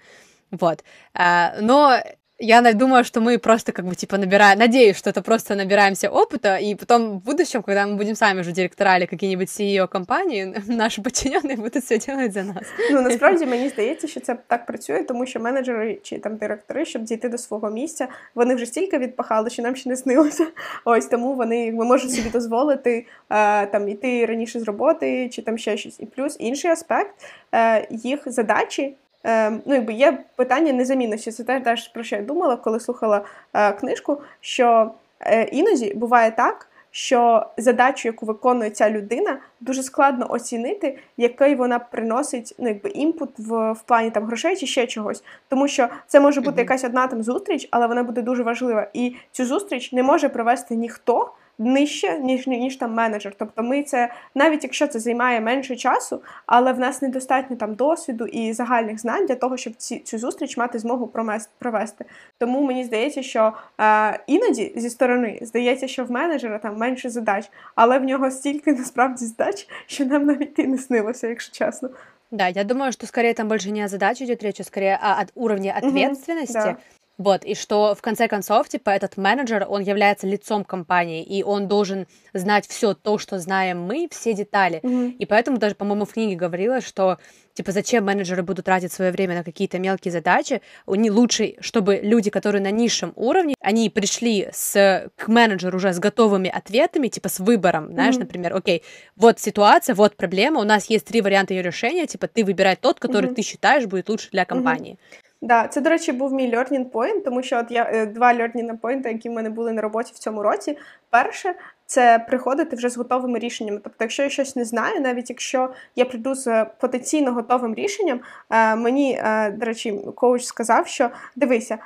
[0.50, 0.82] Вот.
[1.14, 1.98] А, но
[2.40, 6.56] я думаю, что мы просто как бы типа набираем, надеюсь, что это просто набираемся опыта,
[6.56, 11.02] и потом в будущем, когда мы будем сами уже директора или какие-нибудь CEO компанії, наші
[11.02, 12.64] підчинені будуть все делать за нас.
[12.90, 17.02] Ну насправді мені здається, що це так працює, тому що менеджери чи там директори, щоб
[17.02, 20.46] дійти до свого місця, вони вже стільки відпахали, що нам ще не снилося.
[20.84, 25.58] Ось тому вони якби можуть собі дозволити е, там іти раніше з роботи, чи там
[25.58, 26.00] ще щось.
[26.00, 27.14] І плюс інший аспект
[27.54, 28.94] е, їх задачі.
[29.27, 31.31] Ем, ну, якби є питання незамінності.
[31.31, 33.21] Це теж теж про що я думала, коли слухала
[33.53, 34.21] е, книжку.
[34.41, 41.55] Що е, іноді буває так, що задачу, яку виконує ця людина, дуже складно оцінити, який
[41.55, 45.23] вона приносить ну, якби імпут в в плані там грошей чи ще чогось.
[45.49, 48.87] Тому що це може бути якась одна там зустріч, але вона буде дуже важлива.
[48.93, 53.33] І цю зустріч не може провести ніхто нижче, ніж ніж там менеджер.
[53.37, 58.25] Тобто, ми це навіть якщо це займає менше часу, але в нас недостатньо там досвіду
[58.25, 61.11] і загальних знань для того, щоб ці цю зустріч мати змогу
[61.59, 62.05] провести.
[62.37, 67.49] Тому мені здається, що е, іноді зі сторони здається, що в менеджера там менше задач,
[67.75, 71.89] але в нього стільки насправді задач, що нам навіть і не снилося, якщо чесно.
[72.31, 75.21] Да, я думаю, что скорее там больше не о задаче идет речь, а скорее о,
[75.21, 76.57] о уровне ответственности.
[76.57, 76.77] Угу, да.
[77.17, 81.67] Вот, и что в конце концов, типа, этот менеджер, он является лицом компании, и он
[81.67, 84.79] должен знать все то, что знаем мы, все детали.
[84.83, 85.11] Mm-hmm.
[85.19, 87.17] И поэтому даже, по-моему, в книге говорилось, что,
[87.53, 92.29] типа, зачем менеджеры будут тратить свое время на какие-то мелкие задачи, них лучше, чтобы люди,
[92.29, 97.39] которые на низшем уровне, они пришли с, к менеджеру уже с готовыми ответами, типа, с
[97.39, 98.19] выбором, знаешь, mm-hmm.
[98.19, 98.83] например, окей,
[99.15, 102.99] вот ситуация, вот проблема, у нас есть три варианта ее решения, типа, ты выбирай тот,
[102.99, 103.35] который mm-hmm.
[103.35, 104.93] ты считаешь будет лучше для компании.
[104.93, 105.24] Mm-hmm.
[105.45, 108.79] Да, це, до речі, був мій learning point, тому що от я е, два learning
[108.79, 110.77] point, які в мене були на роботі в цьому році.
[111.09, 111.55] Перше,
[111.85, 113.79] це приходити вже з готовими рішеннями.
[113.83, 118.75] Тобто, якщо я щось не знаю, навіть якщо я прийду з потенційно готовим рішенням, е,
[118.75, 121.77] мені, е, до речі, коуч сказав, що дивися.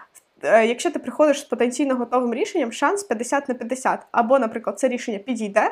[0.43, 4.00] Якщо ти приходиш з потенційно готовим рішенням, шанс 50 на 50.
[4.12, 5.72] Або, наприклад, це рішення підійде,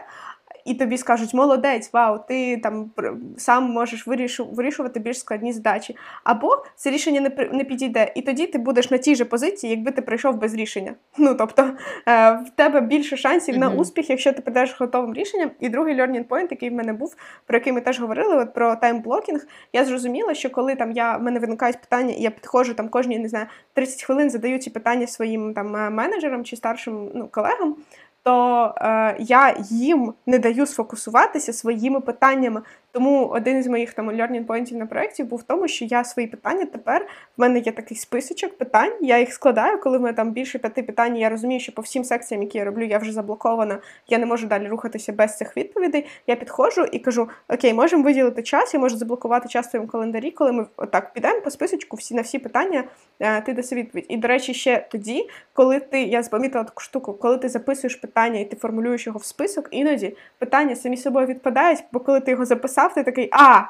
[0.67, 2.91] і тобі скажуть молодець, вау, ти там
[3.37, 4.07] сам можеш
[4.51, 5.95] вирішувати більш складні задачі.
[6.23, 9.91] Або це рішення не не підійде, і тоді ти будеш на тій же позиції, якби
[9.91, 10.93] ти прийшов без рішення.
[11.17, 11.61] Ну тобто
[12.07, 13.59] е, в тебе більше шансів mm-hmm.
[13.59, 15.51] на успіх, якщо ти підеш готовим рішенням.
[15.59, 18.75] І другий learning point, який в мене був, про який ми теж говорили, от про
[18.75, 22.89] таймблокінг, я зрозуміла, що коли там я в мене виникають питання, і я підходжу там
[22.89, 27.27] кожні не знаю 30 хвилин, задаю ці питання своїм там е, менеджерам чи старшим ну,
[27.27, 27.75] колегам
[28.27, 32.61] то е, я їм не даю сфокусуватися своїми питаннями.
[32.91, 36.27] Тому один із моїх там learning pointів на проєкті був в тому, що я свої
[36.27, 38.91] питання тепер в мене є такий списочок питань.
[39.01, 41.17] Я їх складаю, коли в мене там більше п'яти питань.
[41.17, 43.77] Я розумію, що по всім секціям, які я роблю, я вже заблокована.
[44.07, 46.05] Я не можу далі рухатися без цих відповідей.
[46.27, 50.31] Я підходжу і кажу: Окей, можемо виділити час, я можу заблокувати час в своєму календарі,
[50.31, 52.83] коли ми отак підемо по списочку, всі на всі питання
[53.19, 54.05] е, ти даси відповідь.
[54.09, 58.16] І до речі, ще тоді, коли ти я запомітила таку штуку, коли ти записуєш питання
[58.34, 62.44] і ти формулюєш його в список, іноді питання самі собою відпадають, бо коли ти його
[62.44, 63.64] записав, ти такий а.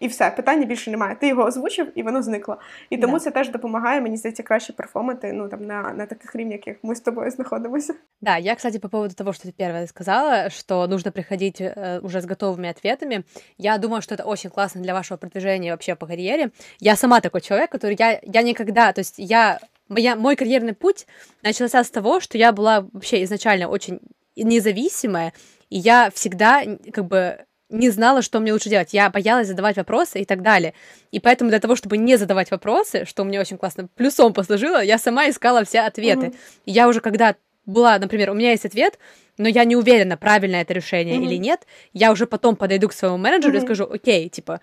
[0.00, 1.16] І все, питання більше немає.
[1.20, 2.56] Ти його озвучив, і воно зникло.
[2.90, 3.18] І тому да.
[3.18, 6.92] це теж допомагає, мені здається, краще перформати ну, там, на, на таких рівнях, як мы
[6.92, 7.94] с тобой знаходимся.
[8.20, 12.20] Да, я, кстати, по поводу того, что ты первое сказала, что нужно приходить э, уже
[12.20, 13.24] с готовыми ответами.
[13.58, 16.50] Я думаю, что это очень классно для вашего продвижения вообще по карьере.
[16.78, 19.60] Я сама такой человек, который я, я никогда, то есть я,
[19.91, 21.05] моя, мой карьерный путь
[21.43, 23.99] начался с того, что я была вообще изначально очень
[24.35, 25.33] независимая,
[25.69, 28.93] и я всегда как бы не знала, что мне лучше делать.
[28.93, 30.73] Я боялась задавать вопросы и так далее.
[31.11, 34.97] И поэтому для того, чтобы не задавать вопросы, что мне очень классно плюсом послужило, я
[34.97, 36.27] сама искала все ответы.
[36.27, 36.35] Mm-hmm.
[36.65, 38.99] И я уже когда была, например, у меня есть ответ,
[39.37, 41.25] но я не уверена, правильно это решение mm-hmm.
[41.25, 43.61] или нет, я уже потом подойду к своему менеджеру mm-hmm.
[43.61, 44.59] и скажу, окей, типа,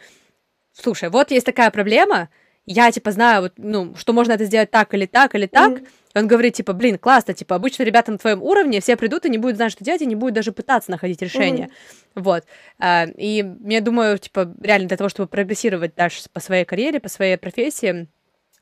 [0.72, 2.28] слушай, вот есть такая проблема,
[2.72, 5.88] я, типа, знаю, вот, ну, что можно это сделать так или так или так, mm-hmm.
[6.14, 9.38] Он говорит, типа, блин, классно, типа, обычно ребята на твоем уровне, все придут и не
[9.38, 11.66] будут знать, что делать, и не будут даже пытаться находить решение.
[11.66, 12.22] Mm-hmm.
[12.22, 12.44] Вот.
[12.78, 17.08] А, и я думаю, типа, реально для того, чтобы прогрессировать дальше по своей карьере, по
[17.08, 18.08] своей профессии,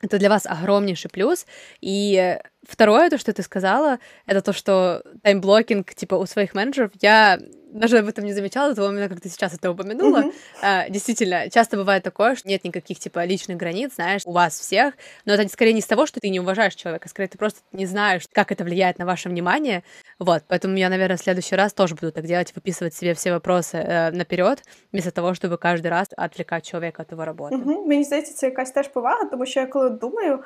[0.02, 1.46] это для вас огромнейший плюс.
[1.80, 7.38] И второе, то, что ты сказала, это то, что таймблокинг, типа, у своих менеджеров, я
[7.76, 10.22] даже об этом не замечала до того момента, как ты сейчас это упомянула.
[10.22, 10.32] Mm-hmm.
[10.62, 14.94] А, действительно, часто бывает такое, что нет никаких, типа, личных границ, знаешь, у вас всех,
[15.24, 17.86] но это скорее не с того, что ты не уважаешь человека, скорее ты просто не
[17.86, 19.82] знаешь, как это влияет на ваше внимание,
[20.18, 23.76] вот, поэтому я, наверное, в следующий раз тоже буду так делать, выписывать себе все вопросы
[23.76, 27.56] э, наперед, вместо того, чтобы каждый раз отвлекать человека от его роботи.
[27.56, 27.86] Угу.
[27.86, 30.38] Мені здається, це якась теж повага, тому що я коли думаю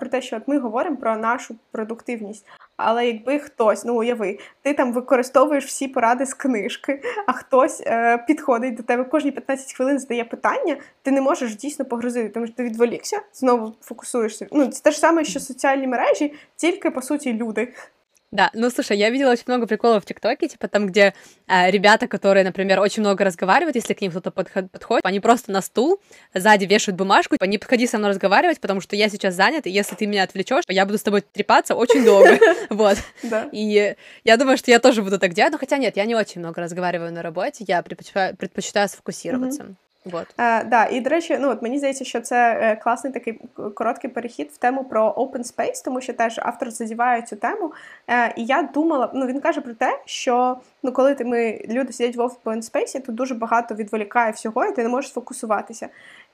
[0.00, 4.74] про те, що от ми говоримо про нашу продуктивність, Але якби хтось, ну уяви, ти
[4.74, 9.98] там використовуєш всі поради з книжки, а хтось е, підходить до тебе кожні 15 хвилин,
[9.98, 14.46] задає питання, ти не можеш дійсно погрузити, тому що ти відволікся, знову фокусуєшся.
[14.52, 17.72] Ну це те ж саме, що соціальні мережі, тільки по суті люди.
[18.30, 21.14] Да, ну слушай, я видела очень много приколов в ТикТоке, типа там, где
[21.46, 25.50] э, ребята, которые, например, очень много разговаривают, если к ним кто-то подход, подходит, они просто
[25.50, 25.98] на стул
[26.34, 29.70] сзади вешают бумажку, типа, не подходи со мной разговаривать, потому что я сейчас занят, и
[29.70, 32.38] если ты меня отвлечешь, я буду с тобой трепаться очень долго.
[32.70, 32.98] Вот.
[33.52, 36.40] И я думаю, что я тоже буду так делать, но хотя нет, я не очень
[36.40, 39.74] много разговариваю на работе, я предпочитаю сфокусироваться.
[40.04, 40.26] Вот.
[40.38, 43.40] Е, да, І, до речі, ну от мені здається, що це е, класний такий
[43.74, 47.72] короткий перехід в тему про open space, тому що теж автор задіває цю тему.
[48.10, 51.92] Е, І я думала, ну він каже про те, що ну коли ти ми люди
[51.92, 55.88] сидять в open space, то дуже багато відволікає всього, і ти не можеш сфокусуватися.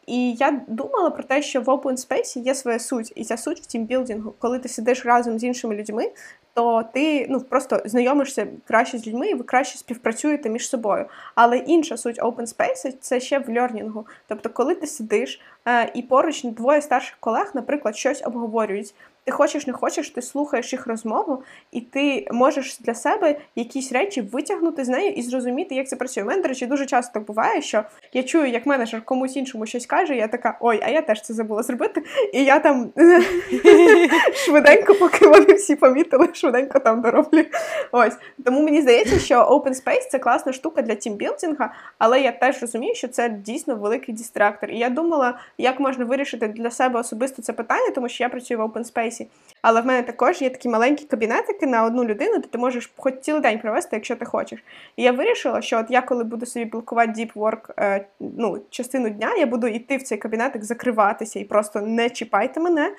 [0.07, 3.61] І я думала про те, що в open space є своя суть, і ця суть
[3.61, 4.35] в тімбілдингу.
[4.39, 6.11] Коли ти сидиш разом з іншими людьми,
[6.55, 11.07] то ти ну просто знайомишся краще з людьми, і ви краще співпрацюєте між собою.
[11.35, 14.07] Але інша суть open space– це ще в льорнінгу.
[14.29, 18.95] Тобто, коли ти сидиш е, і поруч двоє старших колег, наприклад, щось обговорюють.
[19.27, 24.21] Ти хочеш, не хочеш, ти слухаєш їх розмову, і ти можеш для себе якісь речі
[24.21, 26.23] витягнути з нею і зрозуміти, як це працює.
[26.23, 29.67] У мене, до речі, дуже часто так буває, що я чую, як менеджер комусь іншому
[29.67, 32.03] щось каже, і я така, ой, а я теж це забула зробити.
[32.33, 32.93] І я там
[34.35, 37.45] швиденько, поки вони всі помітили, швиденько там дороблю.
[37.93, 38.17] Ось.
[38.45, 42.95] Тому мені здається, що open space це класна штука для тімбілдинга, але я теж розумію,
[42.95, 44.71] що це дійсно великий дистрактор.
[44.71, 48.61] І я думала, як можна вирішити для себе особисто це питання, тому що я працюю
[48.61, 49.27] в open space офісі.
[49.63, 53.15] Але в мене також є такі маленькі кабінетики на одну людину, де ти можеш хоч
[53.21, 54.65] цілий день провести, якщо ти хочеш.
[54.97, 59.11] І я вирішила, що от я, коли буду собі блокувати deep work е, ну, частину
[59.11, 62.87] дня, я буду йти в цей кабінетик, закриватися і просто не чіпайте мене.
[62.87, 62.95] Е,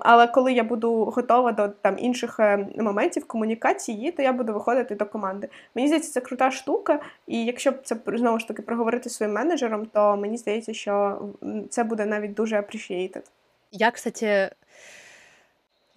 [0.00, 4.94] але коли я буду готова до там інших е, моментів комунікації, то я буду виходити
[4.94, 5.48] до команди.
[5.74, 10.16] Мені здається, це крута штука, і якщо це знову ж таки проговорити своїм менеджером, то
[10.16, 11.18] мені здається, що
[11.70, 13.22] це буде навіть дуже appreciated.
[13.72, 14.50] Я, кстати,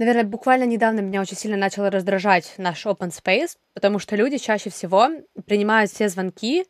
[0.01, 4.71] Наверное, буквально недавно меня очень сильно начало раздражать наш open space, потому что люди чаще
[4.71, 5.09] всего
[5.45, 6.65] принимают все звонки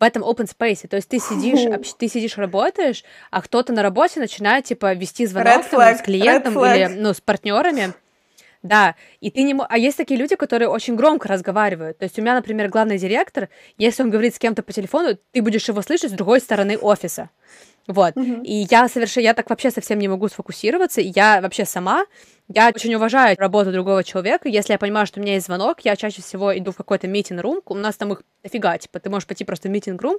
[0.00, 0.88] в этом open space.
[0.88, 1.60] То есть ты сидишь,
[1.96, 6.86] ты сидишь, работаешь, а кто-то на работе начинает, типа, вести звонок там, с клиентом или,
[6.86, 7.94] ну, с партнерами.
[8.64, 9.54] Да, и ты не...
[9.68, 11.98] А есть такие люди, которые очень громко разговаривают.
[11.98, 15.42] То есть у меня, например, главный директор, если он говорит с кем-то по телефону, ты
[15.42, 17.30] будешь его слышать с другой стороны офиса.
[17.86, 18.14] Вот.
[18.14, 18.44] Mm-hmm.
[18.44, 21.00] И я совершенно, я так вообще совсем не могу сфокусироваться.
[21.00, 22.06] И я вообще сама,
[22.48, 24.48] я очень уважаю работу другого человека.
[24.48, 27.60] Если я понимаю, что у меня есть звонок, я чаще всего иду в какой-то митинг-рум.
[27.66, 30.18] У нас там их дофига, типа, ты можешь пойти просто в митинг-рум,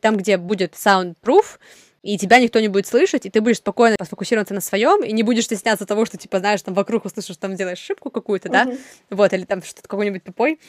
[0.00, 1.58] там, где будет soundproof,
[2.05, 5.23] и тебя никто не будет слышать, и ты будешь спокойно сфокусироваться на своем, и не
[5.23, 8.77] будешь стесняться того, что, типа, знаешь, там вокруг услышишь, там делаешь ошибку какую-то, да, uh-huh.
[9.09, 10.59] вот, или там что-то какой-нибудь тупой.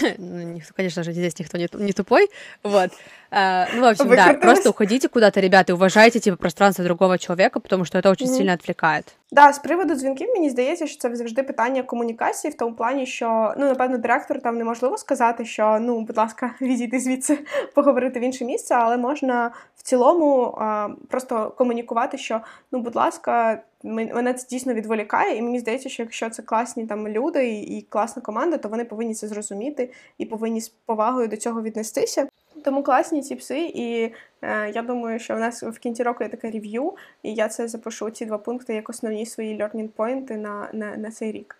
[0.17, 2.29] ну, конечно же, здесь никто не, не тупой,
[2.63, 2.91] вот.
[3.31, 7.59] А, ну, в общем, да, просто уходите куда-то, ребята, и уважайте, типа, пространство другого человека,
[7.59, 8.37] потому что это очень uh-huh.
[8.37, 9.13] сильно отвлекает.
[9.31, 13.53] Да, з приводу дзвінків мені здається, що це завжди питання комунікації в тому плані, що
[13.57, 17.39] ну напевно директор там неможливо сказати, що ну, будь ласка, відійди звідси
[17.75, 20.58] поговорити в інше місце, але можна в цілому
[21.08, 22.40] просто комунікувати, що
[22.72, 27.08] ну, будь ласка, мене це дійсно відволікає, і мені здається, що якщо це класні там
[27.08, 31.36] люди і, і класна команда, то вони повинні це зрозуміти і повинні з повагою до
[31.36, 32.28] цього віднестися.
[32.64, 34.12] Тому класні ці пси, і
[34.42, 37.68] е, я думаю, що в нас в кінці року є таке рев'ю, і я це
[37.68, 41.59] запишу ці два пункти як основні свої learning points на, на, на цей рік.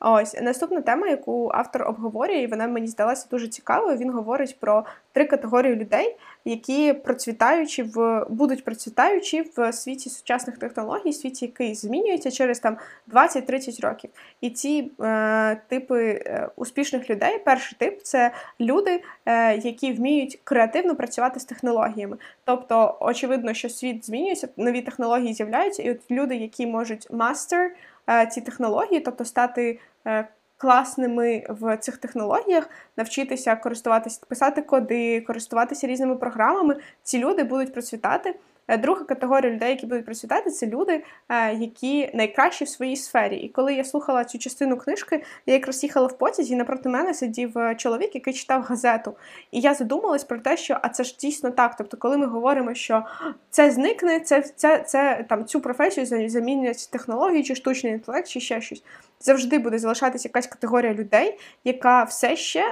[0.00, 3.96] Ось наступна тема, яку автор обговорює, і вона мені здалася дуже цікавою.
[3.96, 11.12] Він говорить про три категорії людей, які процвітаючи в будуть процвітаючи в світі сучасних технологій,
[11.12, 12.76] світі, який змінюється через там
[13.12, 14.10] 20-30 років.
[14.40, 18.30] І ці е, типи е, успішних людей, перший тип це
[18.60, 22.16] люди, е, які вміють креативно працювати з технологіями.
[22.44, 27.70] Тобто, очевидно, що світ змінюється, нові технології з'являються, і от люди, які можуть мастер.
[28.08, 35.86] Е, ці технології, тобто стати е, класними в цих технологіях, навчитися користуватися, писати коди, користуватися
[35.86, 36.76] різними програмами.
[37.02, 38.34] Ці люди будуть процвітати.
[38.68, 43.36] Е, друга категорія людей, які будуть процвітати, це люди, е, які найкращі в своїй сфері.
[43.36, 47.14] І коли я слухала цю частину книжки, я якраз їхала в потязі, і напроти мене
[47.14, 49.16] сидів е, чоловік, який читав газету.
[49.50, 51.76] І я задумалась про те, що а це ж дійсно так.
[51.76, 53.04] Тобто, коли ми говоримо, що
[53.50, 58.60] це зникне, це це, це там цю професію замінять технології, чи штучний інтелект, чи ще
[58.60, 58.82] щось.
[59.20, 62.62] Завжди буде залишатися якась категорія людей, яка все ще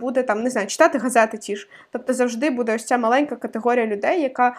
[0.00, 1.68] буде там не знаю, читати газети ті ж.
[1.90, 4.56] Тобто завжди буде ось ця маленька категорія людей, яка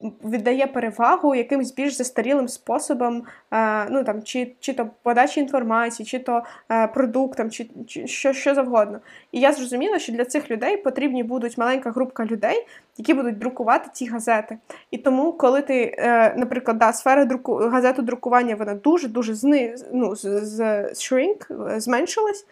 [0.00, 3.22] віддає перевагу якимось більш застарілим способам,
[3.52, 8.32] е, ну там чи чи то подачі інформації, чи то е, продуктам, чи, чи що
[8.32, 9.00] що завгодно.
[9.32, 13.90] І я зрозуміла, що для цих людей потрібні будуть маленька групка людей, які будуть друкувати
[13.92, 14.58] ці газети.
[14.90, 19.74] І тому, коли ти, е, наприклад, да, сфера друку газету друкування вона дуже дуже зни,
[19.92, 22.46] ну, з, з shrink, зменшилась.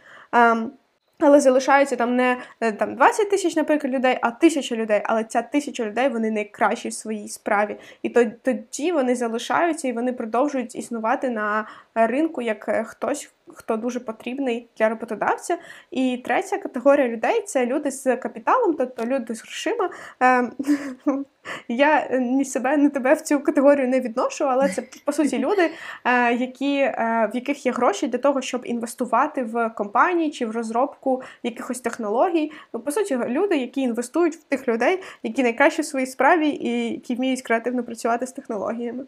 [1.21, 5.03] Ем, але залишаються там не е, там 20 тисяч, наприклад, людей, а тисяча людей.
[5.05, 7.77] Але ця тисяча людей вони найкращі в своїй справі.
[8.03, 8.09] І
[8.43, 14.69] тоді вони залишаються і вони продовжують існувати на ринку як е, хтось, хто дуже потрібний
[14.79, 15.59] для роботодавця.
[15.91, 19.91] І третя категорія людей це люди з капіталом, тобто люди з грошима.
[21.69, 25.71] Я ні себе, ні тебе в цю категорію не відношу, але це по суті люди,
[26.05, 30.51] е, які, е, в яких є гроші для того, щоб інвестувати в компанії чи в
[30.51, 32.53] розробку якихось технологій.
[32.73, 36.93] Ну, по суті, люди, які інвестують в тих людей, які найкраще в своїй справі і
[36.93, 39.05] які вміють креативно працювати з технологіями.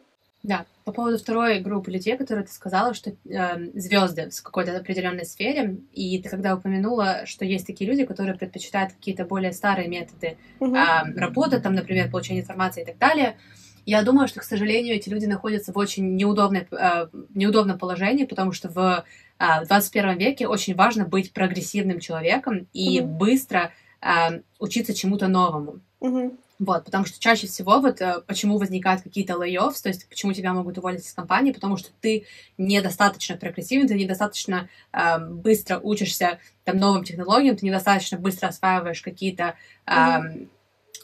[0.48, 5.26] Да, по поводу второй группы людей, которые ты сказала, что э, звезды в какой-то определенной
[5.26, 10.38] сфере, и ты когда упомянула, что есть такие люди, которые предпочитают какие-то более старые методы
[10.58, 10.74] угу.
[10.74, 13.36] э, работы, там, например, получения информации и так далее,
[13.84, 18.52] я думаю, что, к сожалению, эти люди находятся в очень неудобной, э, неудобном положении, потому
[18.52, 19.04] что в,
[19.38, 23.08] э, в 21 веке очень важно быть прогрессивным человеком и угу.
[23.10, 23.70] быстро
[24.00, 25.80] э, учиться чему-то новому.
[26.00, 26.38] Угу.
[26.58, 30.52] Вот, потому что чаще всего вот э, почему возникают какие-то layoffs, то есть почему тебя
[30.52, 36.78] могут уволить из компании, потому что ты недостаточно прогрессивен, ты недостаточно э, быстро учишься там
[36.78, 39.54] новым технологиям, ты недостаточно быстро осваиваешь какие-то
[39.86, 40.48] э, mm-hmm.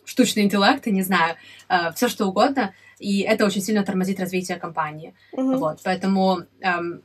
[0.04, 1.36] штучные интеллекты, не знаю,
[1.68, 5.14] э, все что угодно, и это очень сильно тормозит развитие компании.
[5.32, 5.56] Mm-hmm.
[5.58, 7.02] Вот, поэтому эм,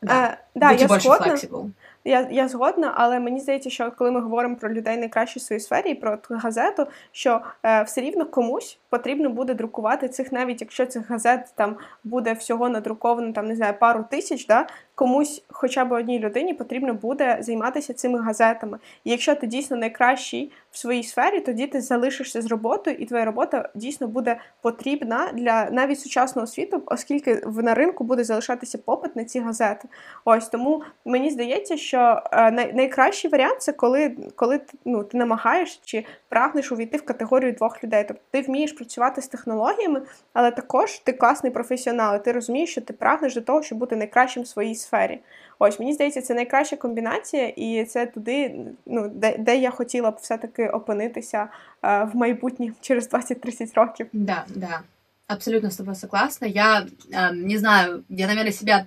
[0.00, 1.70] да, uh, да, будьте я больше flexible.
[2.06, 5.60] Я я згодна, але мені здається, що коли ми говоримо про людей найкраще в своїй
[5.60, 10.60] сфері і про ту газету, що е, все рівно комусь потрібно буде друкувати цих, навіть
[10.60, 14.66] якщо цих газет там буде всього надруковано, там не знаю, пару тисяч, да,
[14.96, 18.78] комусь, хоча б одній людині, потрібно буде займатися цими газетами.
[19.04, 23.24] І якщо ти дійсно найкращий в своїй сфері, тоді ти залишишся з роботою, і твоя
[23.24, 29.24] робота дійсно буде потрібна для навіть сучасного світу, оскільки на ринку буде залишатися попит на
[29.24, 29.88] ці газети.
[30.24, 36.04] Ось тому мені здається, що е, найкращий варіант це коли коли ну, ти намагаєшся чи
[36.28, 38.04] прагнеш увійти в категорію двох людей.
[38.08, 42.16] Тобто ти вмієш працювати з технологіями, але також ти класний професіонал.
[42.16, 44.85] і Ти розумієш, що ти прагнеш до того, щоб бути найкращим в своїй сфері.
[45.58, 48.54] Ось мені здається, це найкраща комбінація, і це туди,
[48.86, 51.48] ну де де я хотіла б все-таки опинитися
[51.82, 54.06] е, в майбутнє через 20-30 років.
[54.12, 54.80] Да, да.
[55.26, 56.46] Абсолютно с тобой согласна.
[56.46, 58.86] Я э, не знаю, я, наверное, себя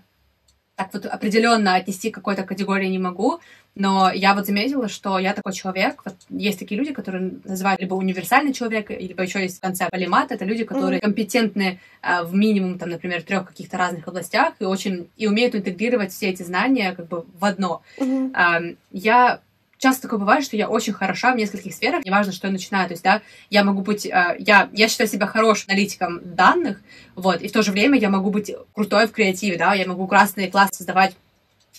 [0.80, 3.42] так вот определенно отнести к какой-то категории не могу,
[3.76, 7.96] но я вот заметила, что я такой человек, вот есть такие люди, которые называют либо
[7.96, 11.04] универсальный человек, либо еще есть в конце полимат, это люди, которые mm-hmm.
[11.04, 16.14] компетентны а, в минимум, там, например, трех каких-то разных областях и очень и умеют интегрировать
[16.14, 17.82] все эти знания как бы в одно.
[17.98, 18.32] Mm-hmm.
[18.34, 18.62] А,
[18.94, 19.42] я
[19.79, 22.95] часто такое бывает, что я очень хороша в нескольких сферах, неважно, что я начинаю, то
[22.95, 23.21] есть, да,
[23.51, 26.81] я могу быть, э, я, я считаю себя хорошим аналитиком данных,
[27.17, 30.07] вот, и в то же время я могу быть крутой в креативе, да, я могу
[30.07, 31.15] красные классы создавать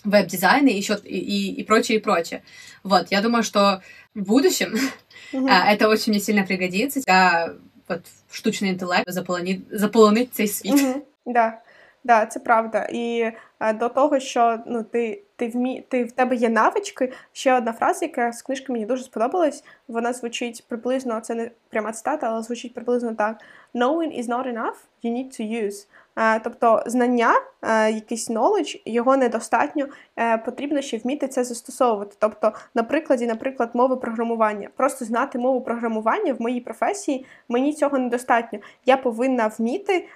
[0.04, 2.43] веб-дизайн и еще и, и, и прочее, и прочее.
[2.84, 3.82] Вот, я думаю, что
[4.14, 4.76] в будущем
[5.34, 5.66] mm-hmm.
[5.68, 7.54] это очень мне сильно пригодится, для
[7.88, 10.74] вот штучний інтелект заполонить, заполонить цей світ.
[10.74, 11.02] Mm-hmm.
[11.26, 11.62] Да.
[12.04, 12.88] Да, це правда.
[12.91, 15.84] І е, до того, що ну ти ти вмі...
[15.88, 17.12] ти в тебе є навички.
[17.32, 19.64] Ще одна фраза, яка з книжки мені дуже сподобалась.
[19.88, 23.36] Вона звучить приблизно, це не пряма цитата, але звучить приблизно так:
[23.74, 25.86] Knowing is not enough, you need to use.
[26.16, 29.86] Е, тобто знання, е, якийсь knowledge, його недостатньо,
[30.18, 32.16] е, потрібно ще вміти це застосовувати.
[32.18, 34.68] Тобто, на прикладі, наприклад, мови програмування.
[34.76, 38.59] Просто знати мову програмування в моїй професії мені цього недостатньо.
[38.86, 40.09] Я повинна вміти.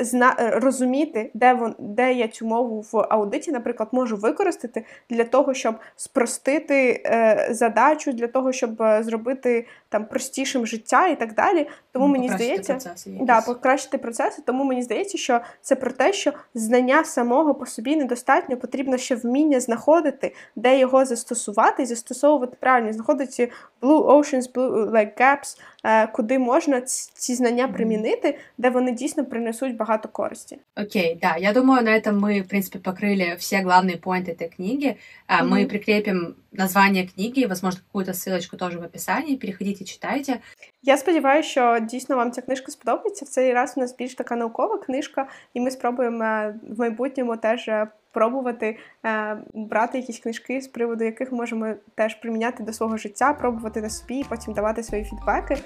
[0.00, 5.54] Зна розуміти, де вон, де я цю мову в аудиті, наприклад, можу використати для того,
[5.54, 11.67] щоб спростити е, задачу, для того, щоб е, зробити там простішим життя і так далі.
[11.91, 14.41] Тому ну, мені здається, процеси да, покращити процеси.
[14.45, 19.15] Тому мені здається, що це про те, що знання самого по собі недостатньо, потрібно ще
[19.15, 23.51] вміння знаходити, де його застосувати і застосовувати правильно, знаходити
[23.81, 29.75] blue oceans, blue like gaps, е, куди можна ці знання примінити, де вони дійсно принесуть
[29.75, 30.57] багато користі.
[30.77, 34.49] Окей, okay, да, я думаю, на этом мы, в принципе, покрыли все главные поинты этой
[34.49, 34.97] книги.
[35.29, 35.49] Mm-hmm.
[35.49, 39.36] Мы прикрепим название книги, возможно, какую-то ссылочку тоже в описании.
[39.36, 40.42] Переходите, читайте.
[40.82, 43.24] Я сподіваюся, що дійсно вам ця книжка сподобається.
[43.24, 47.36] В цей раз у нас більш така наукова книжка, і ми спробуємо е, в майбутньому
[47.36, 52.96] теж е, пробувати е, брати якісь книжки, з приводу яких можемо теж приміняти до свого
[52.96, 55.56] життя, пробувати на собі, і потім давати свої фідбеки.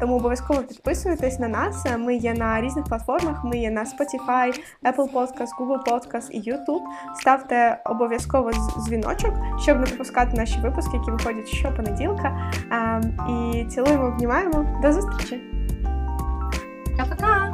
[0.00, 1.86] Тому обов'язково підписуйтесь на нас.
[1.98, 3.44] Ми є на різних платформах.
[3.44, 6.82] Ми є на Spotify, Apple Podcast, Google Podcast і YouTube.
[7.20, 8.50] Ставте обов'язково
[8.86, 12.52] дзвіночок, щоб не пропускати наші випуски, які виходять щопонеділка.
[12.72, 14.31] Е, і цілуємо, обнімаємо.
[14.82, 15.40] До зустрічі!
[16.84, 17.52] Пока-пока!